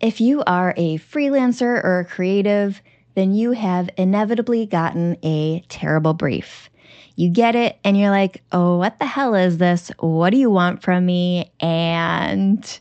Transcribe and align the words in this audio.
If 0.00 0.18
you 0.18 0.42
are 0.46 0.72
a 0.78 0.96
freelancer 0.96 1.84
or 1.84 2.00
a 2.00 2.04
creative, 2.06 2.80
then 3.16 3.34
you 3.34 3.52
have 3.52 3.90
inevitably 3.98 4.64
gotten 4.64 5.18
a 5.22 5.60
terrible 5.68 6.14
brief. 6.14 6.70
You 7.16 7.28
get 7.28 7.54
it 7.54 7.78
and 7.84 7.98
you're 7.98 8.10
like, 8.10 8.42
oh, 8.50 8.78
what 8.78 8.98
the 8.98 9.04
hell 9.04 9.34
is 9.34 9.58
this? 9.58 9.90
What 9.98 10.30
do 10.30 10.38
you 10.38 10.48
want 10.50 10.82
from 10.82 11.04
me? 11.04 11.52
And 11.60 12.80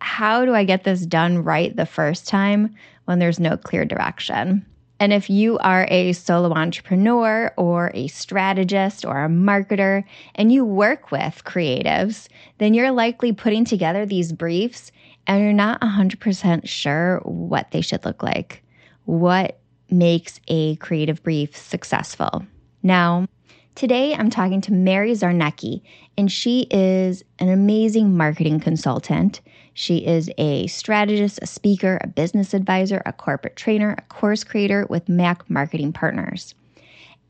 how 0.00 0.46
do 0.46 0.54
I 0.54 0.64
get 0.64 0.84
this 0.84 1.04
done 1.04 1.44
right 1.44 1.76
the 1.76 1.84
first 1.84 2.26
time 2.26 2.74
when 3.04 3.18
there's 3.18 3.38
no 3.38 3.58
clear 3.58 3.84
direction? 3.84 4.64
And 5.00 5.12
if 5.12 5.28
you 5.28 5.58
are 5.58 5.86
a 5.90 6.14
solo 6.14 6.54
entrepreneur 6.54 7.52
or 7.58 7.90
a 7.92 8.06
strategist 8.06 9.04
or 9.04 9.22
a 9.22 9.28
marketer 9.28 10.04
and 10.34 10.50
you 10.50 10.64
work 10.64 11.10
with 11.10 11.42
creatives, 11.44 12.28
then 12.56 12.72
you're 12.72 12.92
likely 12.92 13.32
putting 13.32 13.66
together 13.66 14.06
these 14.06 14.32
briefs 14.32 14.92
and 15.26 15.42
you're 15.42 15.52
not 15.52 15.80
100% 15.80 16.68
sure 16.68 17.20
what 17.24 17.70
they 17.70 17.80
should 17.80 18.04
look 18.04 18.22
like. 18.22 18.62
What 19.04 19.58
makes 19.90 20.40
a 20.48 20.76
creative 20.76 21.22
brief 21.22 21.56
successful? 21.56 22.44
Now, 22.82 23.26
today 23.74 24.14
I'm 24.14 24.30
talking 24.30 24.60
to 24.62 24.72
Mary 24.72 25.12
Czarnecki, 25.12 25.82
and 26.16 26.30
she 26.30 26.66
is 26.70 27.22
an 27.38 27.48
amazing 27.48 28.16
marketing 28.16 28.60
consultant. 28.60 29.40
She 29.72 29.98
is 29.98 30.30
a 30.38 30.66
strategist, 30.68 31.40
a 31.42 31.46
speaker, 31.46 31.98
a 32.02 32.06
business 32.06 32.54
advisor, 32.54 33.02
a 33.06 33.12
corporate 33.12 33.56
trainer, 33.56 33.94
a 33.96 34.02
course 34.02 34.44
creator 34.44 34.86
with 34.88 35.08
Mac 35.08 35.48
Marketing 35.50 35.92
Partners. 35.92 36.54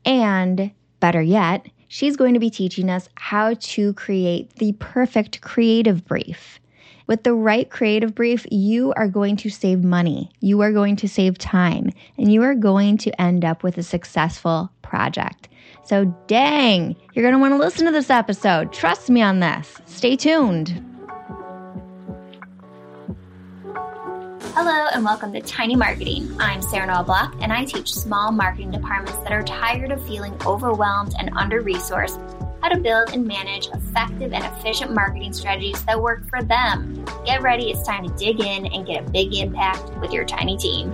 And 0.05 0.71
better 0.99 1.21
yet, 1.21 1.67
she's 1.87 2.15
going 2.15 2.33
to 2.35 2.39
be 2.39 2.49
teaching 2.49 2.89
us 2.89 3.09
how 3.15 3.55
to 3.55 3.93
create 3.93 4.55
the 4.57 4.73
perfect 4.73 5.41
creative 5.41 6.05
brief. 6.05 6.59
With 7.07 7.23
the 7.23 7.35
right 7.35 7.69
creative 7.69 8.15
brief, 8.15 8.47
you 8.49 8.91
are 8.97 9.07
going 9.07 9.35
to 9.37 9.49
save 9.51 9.83
money, 9.83 10.31
you 10.39 10.61
are 10.61 10.71
going 10.71 10.95
to 10.97 11.07
save 11.07 11.37
time, 11.37 11.91
and 12.17 12.33
you 12.33 12.41
are 12.41 12.55
going 12.55 12.97
to 12.99 13.21
end 13.21 13.45
up 13.45 13.61
with 13.61 13.77
a 13.77 13.83
successful 13.83 14.71
project. 14.81 15.47
So, 15.83 16.05
dang, 16.25 16.95
you're 17.13 17.23
going 17.23 17.35
to 17.35 17.39
want 17.39 17.53
to 17.53 17.59
listen 17.59 17.85
to 17.85 17.91
this 17.91 18.09
episode. 18.09 18.73
Trust 18.73 19.11
me 19.11 19.21
on 19.21 19.39
this. 19.39 19.79
Stay 19.85 20.15
tuned. 20.15 20.83
Hello 24.55 24.87
and 24.91 25.05
welcome 25.05 25.31
to 25.33 25.41
Tiny 25.41 25.75
Marketing. 25.75 26.35
I'm 26.39 26.63
Sarah 26.63 26.87
Noel 26.87 27.03
Block 27.03 27.35
and 27.39 27.53
I 27.53 27.65
teach 27.65 27.93
small 27.93 28.31
marketing 28.31 28.71
departments 28.71 29.21
that 29.23 29.31
are 29.31 29.43
tired 29.43 29.91
of 29.91 30.03
feeling 30.07 30.35
overwhelmed 30.43 31.13
and 31.19 31.29
under 31.35 31.61
resourced 31.61 32.44
how 32.65 32.69
to 32.69 32.79
build 32.79 33.11
and 33.13 33.27
manage 33.27 33.67
effective 33.67 34.33
and 34.33 34.43
efficient 34.43 34.91
marketing 34.91 35.31
strategies 35.31 35.79
that 35.83 36.01
work 36.01 36.27
for 36.27 36.41
them. 36.41 37.05
Get 37.23 37.43
ready, 37.43 37.69
it's 37.69 37.83
time 37.83 38.09
to 38.09 38.15
dig 38.15 38.39
in 38.39 38.65
and 38.65 38.87
get 38.87 39.07
a 39.07 39.11
big 39.11 39.35
impact 39.35 39.95
with 39.99 40.11
your 40.11 40.25
tiny 40.25 40.57
team. 40.57 40.91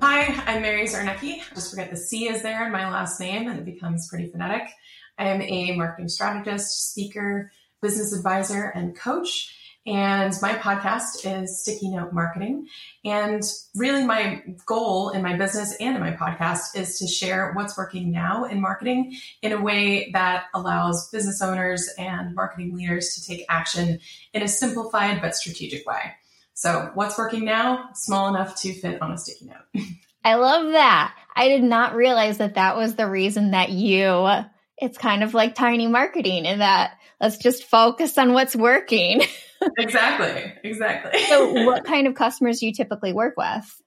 Hi, 0.00 0.42
I'm 0.46 0.62
Mary 0.62 0.84
Czarnecki. 0.84 1.42
Just 1.54 1.68
forget 1.68 1.90
the 1.90 1.98
C 1.98 2.28
is 2.28 2.40
there 2.40 2.64
in 2.64 2.72
my 2.72 2.90
last 2.90 3.20
name 3.20 3.46
and 3.46 3.58
it 3.58 3.66
becomes 3.66 4.08
pretty 4.08 4.30
phonetic. 4.30 4.70
I 5.18 5.28
am 5.28 5.42
a 5.42 5.76
marketing 5.76 6.08
strategist, 6.08 6.92
speaker, 6.92 7.52
business 7.82 8.16
advisor, 8.16 8.72
and 8.74 8.96
coach. 8.96 9.54
And 9.84 10.32
my 10.40 10.52
podcast 10.54 11.24
is 11.24 11.60
Sticky 11.60 11.90
Note 11.90 12.12
Marketing. 12.12 12.68
And 13.04 13.42
really, 13.74 14.04
my 14.04 14.44
goal 14.64 15.10
in 15.10 15.22
my 15.22 15.36
business 15.36 15.74
and 15.80 15.96
in 15.96 16.00
my 16.00 16.12
podcast 16.12 16.76
is 16.76 17.00
to 17.00 17.08
share 17.08 17.52
what's 17.54 17.76
working 17.76 18.12
now 18.12 18.44
in 18.44 18.60
marketing 18.60 19.16
in 19.42 19.50
a 19.50 19.60
way 19.60 20.12
that 20.12 20.44
allows 20.54 21.10
business 21.10 21.42
owners 21.42 21.88
and 21.98 22.34
marketing 22.34 22.76
leaders 22.76 23.16
to 23.16 23.26
take 23.26 23.44
action 23.48 23.98
in 24.32 24.42
a 24.42 24.48
simplified 24.48 25.20
but 25.20 25.34
strategic 25.34 25.84
way. 25.84 26.12
So, 26.54 26.92
what's 26.94 27.18
working 27.18 27.44
now? 27.44 27.88
Small 27.94 28.28
enough 28.28 28.60
to 28.60 28.72
fit 28.74 29.02
on 29.02 29.10
a 29.10 29.18
sticky 29.18 29.46
note. 29.46 29.84
I 30.24 30.36
love 30.36 30.70
that. 30.72 31.16
I 31.34 31.48
did 31.48 31.64
not 31.64 31.96
realize 31.96 32.38
that 32.38 32.54
that 32.54 32.76
was 32.76 32.94
the 32.94 33.08
reason 33.08 33.50
that 33.50 33.70
you 33.70 34.28
it's 34.82 34.98
kind 34.98 35.22
of 35.22 35.32
like 35.32 35.54
tiny 35.54 35.86
marketing 35.86 36.44
in 36.44 36.58
that 36.58 36.98
let's 37.22 37.38
just 37.38 37.64
focus 37.64 38.18
on 38.18 38.34
what's 38.34 38.54
working. 38.54 39.22
exactly. 39.78 40.52
Exactly. 40.64 41.22
so, 41.24 41.52
what 41.64 41.84
kind 41.84 42.06
of 42.06 42.14
customers 42.14 42.60
do 42.60 42.66
you 42.66 42.74
typically 42.74 43.12
work 43.12 43.34
with? 43.38 43.80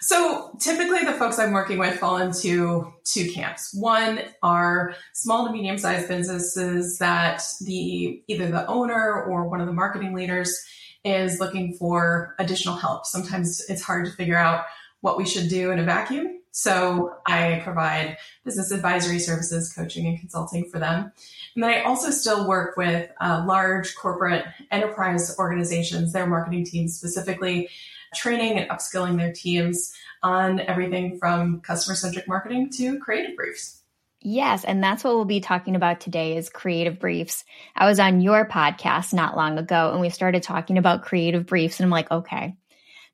So, 0.00 0.56
typically, 0.60 1.04
the 1.04 1.12
folks 1.12 1.40
I'm 1.40 1.52
working 1.52 1.78
with 1.78 1.98
fall 1.98 2.18
into 2.18 2.92
two 3.04 3.32
camps. 3.32 3.74
One 3.74 4.20
are 4.42 4.94
small 5.12 5.46
to 5.46 5.52
medium 5.52 5.76
sized 5.76 6.06
businesses 6.06 6.98
that 6.98 7.42
the 7.62 8.22
either 8.28 8.48
the 8.48 8.66
owner 8.68 9.24
or 9.24 9.48
one 9.48 9.60
of 9.60 9.66
the 9.66 9.72
marketing 9.72 10.14
leaders 10.14 10.56
is 11.04 11.40
looking 11.40 11.74
for 11.74 12.36
additional 12.38 12.76
help. 12.76 13.06
Sometimes 13.06 13.64
it's 13.68 13.82
hard 13.82 14.06
to 14.06 14.12
figure 14.12 14.38
out 14.38 14.64
what 15.00 15.18
we 15.18 15.26
should 15.26 15.48
do 15.48 15.72
in 15.72 15.80
a 15.80 15.84
vacuum. 15.84 16.35
So 16.56 17.12
I 17.26 17.60
provide 17.64 18.16
business 18.42 18.70
advisory 18.70 19.18
services, 19.18 19.70
coaching, 19.74 20.06
and 20.06 20.18
consulting 20.18 20.64
for 20.70 20.78
them. 20.78 21.12
And 21.54 21.62
then 21.62 21.68
I 21.70 21.82
also 21.82 22.10
still 22.10 22.48
work 22.48 22.78
with 22.78 23.10
uh, 23.20 23.44
large 23.46 23.94
corporate 23.94 24.46
enterprise 24.70 25.36
organizations, 25.38 26.14
their 26.14 26.26
marketing 26.26 26.64
teams 26.64 26.96
specifically, 26.96 27.68
training 28.14 28.58
and 28.58 28.70
upskilling 28.70 29.18
their 29.18 29.34
teams 29.34 29.92
on 30.22 30.60
everything 30.60 31.18
from 31.18 31.60
customer 31.60 31.94
centric 31.94 32.26
marketing 32.26 32.70
to 32.70 32.98
creative 33.00 33.36
briefs. 33.36 33.82
Yes, 34.22 34.64
and 34.64 34.82
that's 34.82 35.04
what 35.04 35.14
we'll 35.14 35.26
be 35.26 35.40
talking 35.40 35.76
about 35.76 36.00
today 36.00 36.38
is 36.38 36.48
creative 36.48 36.98
briefs. 36.98 37.44
I 37.76 37.86
was 37.86 38.00
on 38.00 38.22
your 38.22 38.48
podcast 38.48 39.12
not 39.12 39.36
long 39.36 39.58
ago 39.58 39.90
and 39.92 40.00
we 40.00 40.08
started 40.08 40.42
talking 40.42 40.78
about 40.78 41.02
creative 41.02 41.44
briefs 41.44 41.80
and 41.80 41.84
I'm 41.84 41.90
like, 41.90 42.10
okay, 42.10 42.56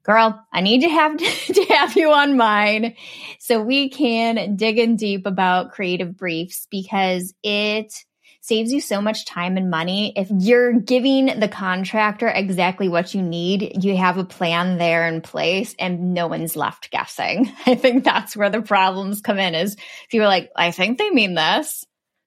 girl, 0.02 0.44
I 0.52 0.60
need 0.60 0.82
to 0.82 0.88
have 0.88 1.16
to 1.18 1.64
have 1.70 1.96
you 1.96 2.12
on 2.12 2.36
mine 2.36 2.94
so 3.38 3.60
we 3.62 3.88
can 3.88 4.56
dig 4.56 4.78
in 4.78 4.96
deep 4.96 5.26
about 5.26 5.72
creative 5.72 6.16
briefs 6.16 6.66
because 6.70 7.34
it 7.42 7.94
saves 8.42 8.72
you 8.72 8.80
so 8.80 9.00
much 9.00 9.24
time 9.24 9.56
and 9.56 9.70
money. 9.70 10.12
If 10.16 10.28
you're 10.30 10.72
giving 10.72 11.26
the 11.38 11.48
contractor 11.48 12.28
exactly 12.28 12.88
what 12.88 13.14
you 13.14 13.22
need, 13.22 13.84
you 13.84 13.96
have 13.96 14.18
a 14.18 14.24
plan 14.24 14.78
there 14.78 15.06
in 15.06 15.20
place 15.20 15.76
and 15.78 16.12
no 16.12 16.26
one's 16.26 16.56
left 16.56 16.90
guessing. 16.90 17.52
I 17.66 17.76
think 17.76 18.02
that's 18.02 18.36
where 18.36 18.50
the 18.50 18.60
problems 18.60 19.20
come 19.20 19.38
in 19.38 19.54
is 19.54 19.74
if 19.74 20.12
you're 20.12 20.26
like, 20.26 20.50
I 20.56 20.72
think 20.72 20.98
they 20.98 21.10
mean 21.10 21.34
this, 21.34 21.86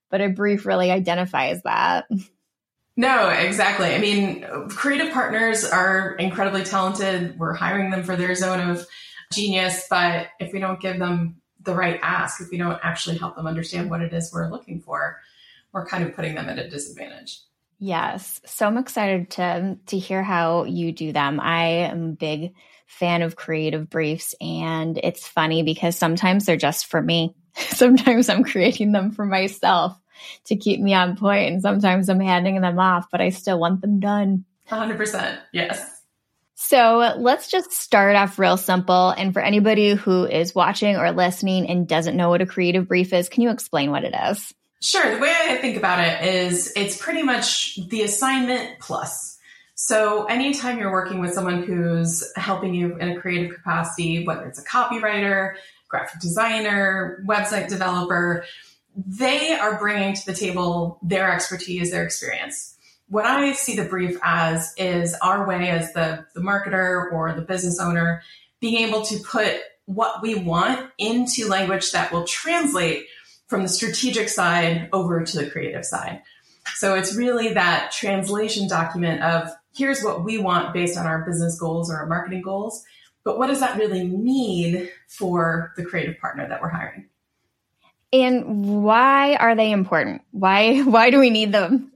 but 0.09 0.21
a 0.21 0.29
brief 0.29 0.65
really 0.65 0.89
identifies 0.89 1.61
that. 1.63 2.05
No, 2.97 3.29
exactly. 3.29 3.94
I 3.94 3.97
mean, 3.97 4.45
creative 4.69 5.11
partners 5.11 5.66
are 5.66 6.13
incredibly 6.13 6.63
talented. 6.63 7.38
We're 7.38 7.53
hiring 7.53 7.89
them 7.89 8.03
for 8.03 8.16
their 8.16 8.33
zone 8.35 8.69
of 8.69 8.88
genius, 9.33 9.88
but 9.89 10.28
if 10.39 10.53
we 10.53 10.59
don't 10.59 10.79
give 10.79 10.97
them 10.97 11.41
the 11.61 11.75
right 11.75 12.00
ask, 12.01 12.41
if 12.41 12.50
we 12.51 12.57
don't 12.57 12.79
actually 12.84 13.17
help 13.17 13.35
them 13.35 13.47
understand 13.47 13.89
what 13.89 14.01
it 14.01 14.13
is 14.13 14.31
we're 14.34 14.50
looking 14.50 14.79
for, 14.79 15.19
we're 15.73 15.85
kind 15.85 16.05
of 16.05 16.16
putting 16.16 16.35
them 16.35 16.47
at 16.47 16.59
a 16.59 16.69
disadvantage. 16.69 17.41
Yes. 17.79 18.39
So 18.45 18.66
I'm 18.66 18.78
excited 18.78 19.31
to 19.31 19.78
to 19.88 20.00
hear 20.00 20.23
how 20.23 20.63
you 20.63 20.94
do 20.94 21.11
them. 21.11 21.41
I 21.41 21.66
am 21.89 22.09
a 22.09 22.13
big 22.13 22.53
fan 22.88 23.22
of 23.23 23.35
creative 23.35 23.89
briefs 23.89 24.34
and 24.39 24.97
it's 25.03 25.28
funny 25.28 25.63
because 25.63 25.97
sometimes 25.97 26.45
they're 26.45 26.55
just 26.55 26.85
for 26.85 27.01
me. 27.01 27.35
sometimes 27.55 28.29
I'm 28.29 28.44
creating 28.45 28.94
them 28.94 29.11
for 29.11 29.25
myself 29.25 30.00
to 30.45 30.55
keep 30.55 30.79
me 30.79 30.93
on 30.93 31.17
point. 31.17 31.51
And 31.51 31.61
sometimes 31.61 32.09
I'm 32.09 32.19
handing 32.19 32.59
them 32.61 32.79
off, 32.79 33.07
but 33.11 33.21
I 33.21 33.29
still 33.29 33.59
want 33.59 33.81
them 33.81 33.99
done. 33.99 34.45
100%. 34.69 35.37
Yes. 35.51 35.91
So 36.55 37.13
let's 37.17 37.49
just 37.49 37.71
start 37.73 38.15
off 38.15 38.39
real 38.39 38.57
simple. 38.57 39.09
And 39.09 39.33
for 39.33 39.41
anybody 39.41 39.93
who 39.93 40.25
is 40.25 40.55
watching 40.55 40.95
or 40.95 41.11
listening 41.11 41.69
and 41.69 41.87
doesn't 41.87 42.15
know 42.15 42.29
what 42.29 42.41
a 42.41 42.45
creative 42.45 42.87
brief 42.87 43.13
is, 43.13 43.29
can 43.29 43.43
you 43.43 43.51
explain 43.51 43.91
what 43.91 44.03
it 44.03 44.15
is? 44.29 44.53
Sure. 44.81 45.15
The 45.15 45.21
way 45.21 45.33
I 45.49 45.57
think 45.57 45.78
about 45.78 45.99
it 45.99 46.23
is 46.23 46.72
it's 46.75 46.97
pretty 46.97 47.23
much 47.23 47.78
the 47.90 48.03
assignment 48.03 48.79
plus. 48.79 49.37
So 49.75 50.25
anytime 50.25 50.79
you're 50.79 50.91
working 50.91 51.19
with 51.19 51.34
someone 51.34 51.63
who's 51.63 52.23
helping 52.37 52.73
you 52.73 52.95
in 52.97 53.09
a 53.09 53.19
creative 53.19 53.53
capacity, 53.53 54.25
whether 54.25 54.45
it's 54.45 54.59
a 54.59 54.63
copywriter, 54.63 55.55
graphic 55.90 56.22
designer, 56.22 57.23
website 57.28 57.67
developer, 57.67 58.45
they 58.95 59.53
are 59.53 59.77
bringing 59.77 60.15
to 60.15 60.25
the 60.25 60.33
table 60.33 60.99
their 61.03 61.31
expertise, 61.31 61.91
their 61.91 62.03
experience. 62.03 62.77
What 63.07 63.25
I 63.25 63.51
see 63.53 63.75
the 63.75 63.85
brief 63.85 64.17
as 64.23 64.73
is 64.77 65.13
our 65.21 65.47
way 65.47 65.69
as 65.69 65.93
the, 65.93 66.25
the 66.33 66.41
marketer 66.41 67.11
or 67.11 67.33
the 67.33 67.41
business 67.41 67.79
owner 67.79 68.23
being 68.59 68.87
able 68.87 69.03
to 69.05 69.19
put 69.19 69.57
what 69.85 70.21
we 70.21 70.35
want 70.35 70.89
into 70.97 71.47
language 71.47 71.91
that 71.91 72.11
will 72.11 72.23
translate 72.23 73.05
from 73.47 73.61
the 73.61 73.69
strategic 73.69 74.29
side 74.29 74.89
over 74.91 75.23
to 75.23 75.37
the 75.37 75.49
creative 75.49 75.85
side. 75.85 76.21
So 76.75 76.95
it's 76.95 77.15
really 77.15 77.53
that 77.53 77.91
translation 77.91 78.67
document 78.67 79.21
of 79.21 79.49
here's 79.75 80.01
what 80.01 80.23
we 80.23 80.39
want 80.39 80.73
based 80.73 80.97
on 80.97 81.05
our 81.05 81.23
business 81.23 81.59
goals 81.59 81.91
or 81.91 81.97
our 81.97 82.07
marketing 82.07 82.41
goals. 82.41 82.83
But 83.23 83.37
what 83.37 83.47
does 83.47 83.59
that 83.59 83.77
really 83.77 84.07
mean 84.07 84.89
for 85.07 85.73
the 85.77 85.85
creative 85.85 86.19
partner 86.19 86.47
that 86.47 86.61
we're 86.61 86.69
hiring? 86.69 87.07
And 88.23 88.84
why 88.84 89.35
are 89.35 89.56
they 89.56 89.72
important? 89.72 90.22
Why 90.32 90.79
why 90.84 91.09
do 91.09 91.20
we 91.20 91.29
need 91.29 91.52
them? 91.52 91.91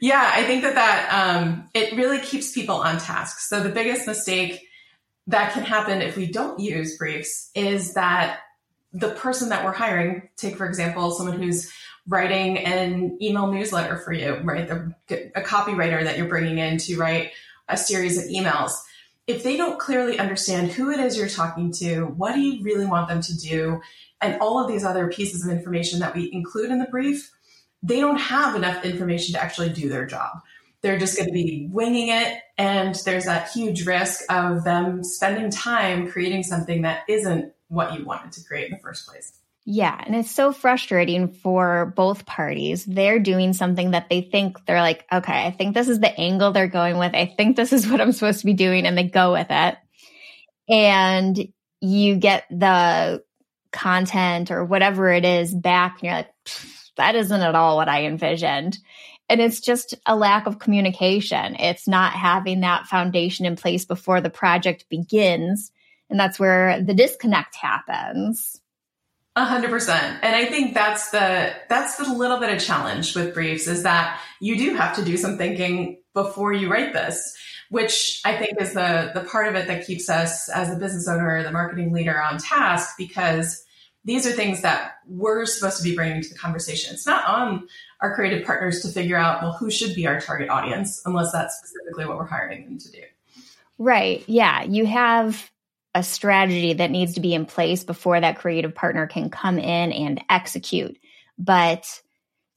yeah, 0.00 0.32
I 0.34 0.44
think 0.44 0.62
that 0.62 0.74
that 0.74 1.08
um, 1.12 1.68
it 1.74 1.96
really 1.96 2.18
keeps 2.18 2.52
people 2.52 2.76
on 2.76 2.98
task. 2.98 3.40
So 3.40 3.62
the 3.62 3.70
biggest 3.70 4.06
mistake 4.06 4.66
that 5.26 5.52
can 5.52 5.62
happen 5.64 6.02
if 6.02 6.16
we 6.16 6.26
don't 6.26 6.58
use 6.60 6.98
briefs 6.98 7.50
is 7.54 7.94
that 7.94 8.40
the 8.92 9.10
person 9.10 9.48
that 9.48 9.64
we're 9.64 9.72
hiring, 9.72 10.28
take 10.36 10.56
for 10.56 10.66
example, 10.66 11.10
someone 11.10 11.40
who's 11.40 11.72
writing 12.06 12.58
an 12.58 13.18
email 13.20 13.50
newsletter 13.50 13.96
for 13.98 14.12
you, 14.12 14.34
right? 14.44 14.68
The, 14.68 15.32
a 15.34 15.40
copywriter 15.40 16.04
that 16.04 16.18
you're 16.18 16.28
bringing 16.28 16.58
in 16.58 16.76
to 16.78 16.96
write 16.96 17.32
a 17.68 17.76
series 17.76 18.18
of 18.18 18.30
emails. 18.30 18.72
If 19.26 19.42
they 19.42 19.56
don't 19.56 19.78
clearly 19.78 20.18
understand 20.18 20.70
who 20.72 20.90
it 20.90 21.00
is 21.00 21.16
you're 21.16 21.28
talking 21.28 21.72
to, 21.74 22.04
what 22.04 22.34
do 22.34 22.40
you 22.40 22.62
really 22.62 22.86
want 22.86 23.08
them 23.08 23.22
to 23.22 23.36
do, 23.36 23.80
and 24.20 24.40
all 24.40 24.58
of 24.58 24.68
these 24.68 24.84
other 24.84 25.08
pieces 25.08 25.44
of 25.44 25.52
information 25.52 26.00
that 26.00 26.14
we 26.14 26.30
include 26.32 26.70
in 26.70 26.78
the 26.78 26.86
brief, 26.86 27.30
they 27.82 28.00
don't 28.00 28.18
have 28.18 28.54
enough 28.54 28.84
information 28.84 29.34
to 29.34 29.42
actually 29.42 29.70
do 29.70 29.88
their 29.88 30.06
job. 30.06 30.38
They're 30.80 30.98
just 30.98 31.16
going 31.16 31.28
to 31.28 31.32
be 31.32 31.68
winging 31.70 32.08
it. 32.08 32.40
And 32.58 32.94
there's 33.06 33.24
that 33.24 33.50
huge 33.50 33.86
risk 33.86 34.22
of 34.30 34.64
them 34.64 35.02
spending 35.02 35.50
time 35.50 36.10
creating 36.10 36.42
something 36.42 36.82
that 36.82 37.04
isn't 37.08 37.52
what 37.68 37.98
you 37.98 38.04
wanted 38.04 38.32
to 38.32 38.44
create 38.44 38.66
in 38.66 38.72
the 38.72 38.82
first 38.82 39.06
place. 39.06 39.32
Yeah. 39.66 39.98
And 40.04 40.14
it's 40.14 40.30
so 40.30 40.52
frustrating 40.52 41.32
for 41.32 41.92
both 41.96 42.26
parties. 42.26 42.84
They're 42.84 43.18
doing 43.18 43.54
something 43.54 43.92
that 43.92 44.10
they 44.10 44.20
think 44.20 44.64
they're 44.66 44.82
like, 44.82 45.06
okay, 45.10 45.46
I 45.46 45.50
think 45.52 45.74
this 45.74 45.88
is 45.88 46.00
the 46.00 46.20
angle 46.20 46.52
they're 46.52 46.68
going 46.68 46.98
with. 46.98 47.14
I 47.14 47.26
think 47.26 47.56
this 47.56 47.72
is 47.72 47.88
what 47.90 48.00
I'm 48.00 48.12
supposed 48.12 48.40
to 48.40 48.46
be 48.46 48.52
doing. 48.52 48.86
And 48.86 48.96
they 48.96 49.04
go 49.04 49.32
with 49.32 49.46
it. 49.50 49.76
And 50.68 51.48
you 51.80 52.16
get 52.16 52.44
the 52.50 53.22
content 53.72 54.50
or 54.50 54.64
whatever 54.64 55.10
it 55.10 55.24
is 55.24 55.54
back. 55.54 55.94
And 55.94 56.02
you're 56.02 56.14
like, 56.14 56.30
that 56.96 57.14
isn't 57.14 57.40
at 57.40 57.54
all 57.54 57.76
what 57.76 57.88
I 57.88 58.04
envisioned. 58.04 58.78
And 59.28 59.40
it's 59.40 59.60
just 59.60 59.94
a 60.04 60.14
lack 60.14 60.46
of 60.46 60.58
communication. 60.58 61.56
It's 61.56 61.88
not 61.88 62.12
having 62.12 62.60
that 62.60 62.86
foundation 62.86 63.46
in 63.46 63.56
place 63.56 63.86
before 63.86 64.20
the 64.20 64.30
project 64.30 64.84
begins. 64.90 65.72
And 66.10 66.20
that's 66.20 66.38
where 66.38 66.82
the 66.82 66.92
disconnect 66.92 67.56
happens. 67.56 68.60
A 69.36 69.44
hundred 69.44 69.70
percent. 69.70 70.20
And 70.22 70.36
I 70.36 70.44
think 70.46 70.74
that's 70.74 71.10
the, 71.10 71.52
that's 71.68 71.96
the 71.96 72.12
little 72.12 72.38
bit 72.38 72.54
of 72.54 72.60
challenge 72.62 73.16
with 73.16 73.34
briefs 73.34 73.66
is 73.66 73.82
that 73.82 74.20
you 74.40 74.56
do 74.56 74.74
have 74.74 74.94
to 74.96 75.04
do 75.04 75.16
some 75.16 75.36
thinking 75.36 75.98
before 76.12 76.52
you 76.52 76.70
write 76.70 76.92
this, 76.92 77.36
which 77.68 78.20
I 78.24 78.36
think 78.36 78.60
is 78.60 78.74
the, 78.74 79.10
the 79.12 79.22
part 79.22 79.48
of 79.48 79.56
it 79.56 79.66
that 79.66 79.86
keeps 79.86 80.08
us 80.08 80.48
as 80.48 80.70
the 80.70 80.76
business 80.76 81.08
owner, 81.08 81.42
the 81.42 81.50
marketing 81.50 81.92
leader 81.92 82.20
on 82.20 82.38
task 82.38 82.94
because 82.96 83.64
these 84.04 84.24
are 84.24 84.30
things 84.30 84.60
that 84.62 84.98
we're 85.08 85.46
supposed 85.46 85.78
to 85.78 85.82
be 85.82 85.96
bringing 85.96 86.22
to 86.22 86.28
the 86.28 86.38
conversation. 86.38 86.94
It's 86.94 87.06
not 87.06 87.26
on 87.26 87.66
our 88.00 88.14
creative 88.14 88.46
partners 88.46 88.82
to 88.82 88.88
figure 88.88 89.16
out, 89.16 89.42
well, 89.42 89.52
who 89.52 89.70
should 89.70 89.94
be 89.96 90.06
our 90.06 90.20
target 90.20 90.50
audience, 90.50 91.02
unless 91.06 91.32
that's 91.32 91.56
specifically 91.58 92.06
what 92.06 92.18
we're 92.18 92.26
hiring 92.26 92.66
them 92.66 92.78
to 92.78 92.90
do. 92.92 93.02
Right. 93.78 94.22
Yeah. 94.28 94.62
You 94.62 94.86
have 94.86 95.50
a 95.94 96.02
strategy 96.02 96.74
that 96.74 96.90
needs 96.90 97.14
to 97.14 97.20
be 97.20 97.34
in 97.34 97.46
place 97.46 97.84
before 97.84 98.20
that 98.20 98.38
creative 98.38 98.74
partner 98.74 99.06
can 99.06 99.30
come 99.30 99.58
in 99.58 99.92
and 99.92 100.22
execute. 100.28 100.98
But 101.38 101.86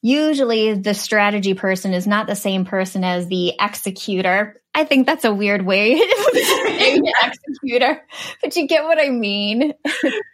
usually 0.02 0.74
the 0.74 0.94
strategy 0.94 1.54
person 1.54 1.94
is 1.94 2.08
not 2.08 2.28
the 2.28 2.36
same 2.36 2.66
person 2.66 3.04
as 3.04 3.28
the 3.28 3.54
executor. 3.60 4.62
I 4.74 4.86
think 4.86 5.06
that's 5.06 5.26
a 5.26 5.34
weird 5.34 5.66
way 5.66 5.94
executor, 6.34 8.02
but 8.42 8.56
you 8.56 8.68
get 8.68 8.84
what 8.84 9.00
I 9.00 9.10
mean. 9.10 9.74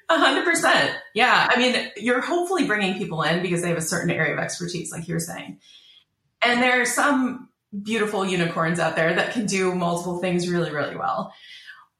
A 0.09 0.17
hundred 0.17 0.45
percent. 0.45 0.95
Yeah. 1.13 1.47
I 1.49 1.57
mean, 1.57 1.91
you're 1.97 2.21
hopefully 2.21 2.67
bringing 2.67 2.97
people 2.97 3.21
in 3.23 3.41
because 3.41 3.61
they 3.61 3.69
have 3.69 3.77
a 3.77 3.81
certain 3.81 4.11
area 4.11 4.33
of 4.33 4.39
expertise, 4.39 4.91
like 4.91 5.07
you're 5.07 5.19
saying. 5.19 5.59
And 6.41 6.61
there 6.61 6.81
are 6.81 6.85
some 6.85 7.49
beautiful 7.81 8.25
unicorns 8.25 8.79
out 8.79 8.95
there 8.95 9.13
that 9.15 9.33
can 9.33 9.45
do 9.45 9.73
multiple 9.73 10.19
things 10.19 10.49
really, 10.49 10.71
really 10.71 10.95
well. 10.95 11.33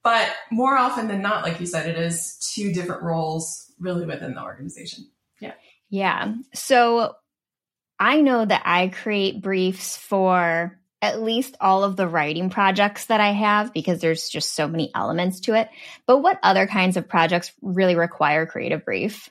But 0.03 0.29
more 0.51 0.77
often 0.77 1.07
than 1.07 1.21
not, 1.21 1.43
like 1.43 1.59
you 1.59 1.65
said, 1.65 1.87
it 1.87 1.97
is 1.97 2.37
two 2.53 2.73
different 2.73 3.03
roles 3.03 3.71
really 3.79 4.05
within 4.05 4.33
the 4.33 4.43
organization. 4.43 5.09
Yeah. 5.39 5.53
Yeah. 5.89 6.35
So 6.53 7.15
I 7.99 8.21
know 8.21 8.43
that 8.43 8.63
I 8.65 8.89
create 8.89 9.41
briefs 9.41 9.95
for 9.95 10.77
at 11.01 11.21
least 11.21 11.55
all 11.59 11.83
of 11.83 11.95
the 11.95 12.07
writing 12.07 12.49
projects 12.49 13.05
that 13.05 13.19
I 13.19 13.31
have 13.31 13.73
because 13.73 13.99
there's 13.99 14.29
just 14.29 14.53
so 14.53 14.67
many 14.67 14.89
elements 14.95 15.41
to 15.41 15.53
it. 15.53 15.69
But 16.07 16.19
what 16.19 16.39
other 16.43 16.65
kinds 16.65 16.97
of 16.97 17.07
projects 17.09 17.51
really 17.61 17.95
require 17.95 18.45
creative 18.45 18.85
brief? 18.85 19.29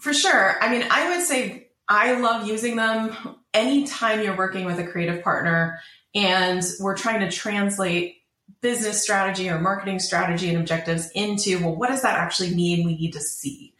For 0.00 0.12
sure. 0.12 0.62
I 0.62 0.70
mean, 0.70 0.86
I 0.90 1.10
would 1.10 1.24
say 1.24 1.68
I 1.88 2.18
love 2.20 2.46
using 2.46 2.76
them 2.76 3.16
anytime 3.54 4.22
you're 4.22 4.36
working 4.36 4.64
with 4.64 4.78
a 4.78 4.86
creative 4.86 5.22
partner 5.22 5.80
and 6.14 6.62
we're 6.80 6.96
trying 6.96 7.20
to 7.20 7.30
translate 7.30 8.17
business 8.60 9.02
strategy 9.02 9.48
or 9.48 9.60
marketing 9.60 9.98
strategy 9.98 10.48
and 10.48 10.58
objectives 10.58 11.10
into, 11.14 11.58
well, 11.60 11.76
what 11.76 11.88
does 11.88 12.02
that 12.02 12.18
actually 12.18 12.54
mean 12.54 12.84
we 12.84 12.96
need 12.96 13.12
to 13.12 13.20
see? 13.20 13.72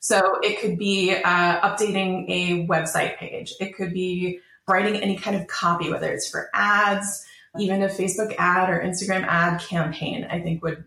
So 0.00 0.38
it 0.42 0.60
could 0.60 0.78
be 0.78 1.14
uh, 1.14 1.60
updating 1.60 2.26
a 2.28 2.66
website 2.66 3.18
page. 3.18 3.54
It 3.60 3.74
could 3.74 3.92
be 3.92 4.40
writing 4.68 4.96
any 4.96 5.16
kind 5.16 5.36
of 5.36 5.46
copy, 5.46 5.90
whether 5.90 6.12
it's 6.12 6.28
for 6.28 6.50
ads, 6.54 7.24
even 7.58 7.82
a 7.82 7.88
Facebook 7.88 8.34
ad 8.38 8.68
or 8.70 8.80
Instagram 8.80 9.24
ad 9.26 9.60
campaign, 9.60 10.26
I 10.30 10.40
think 10.40 10.62
would 10.62 10.84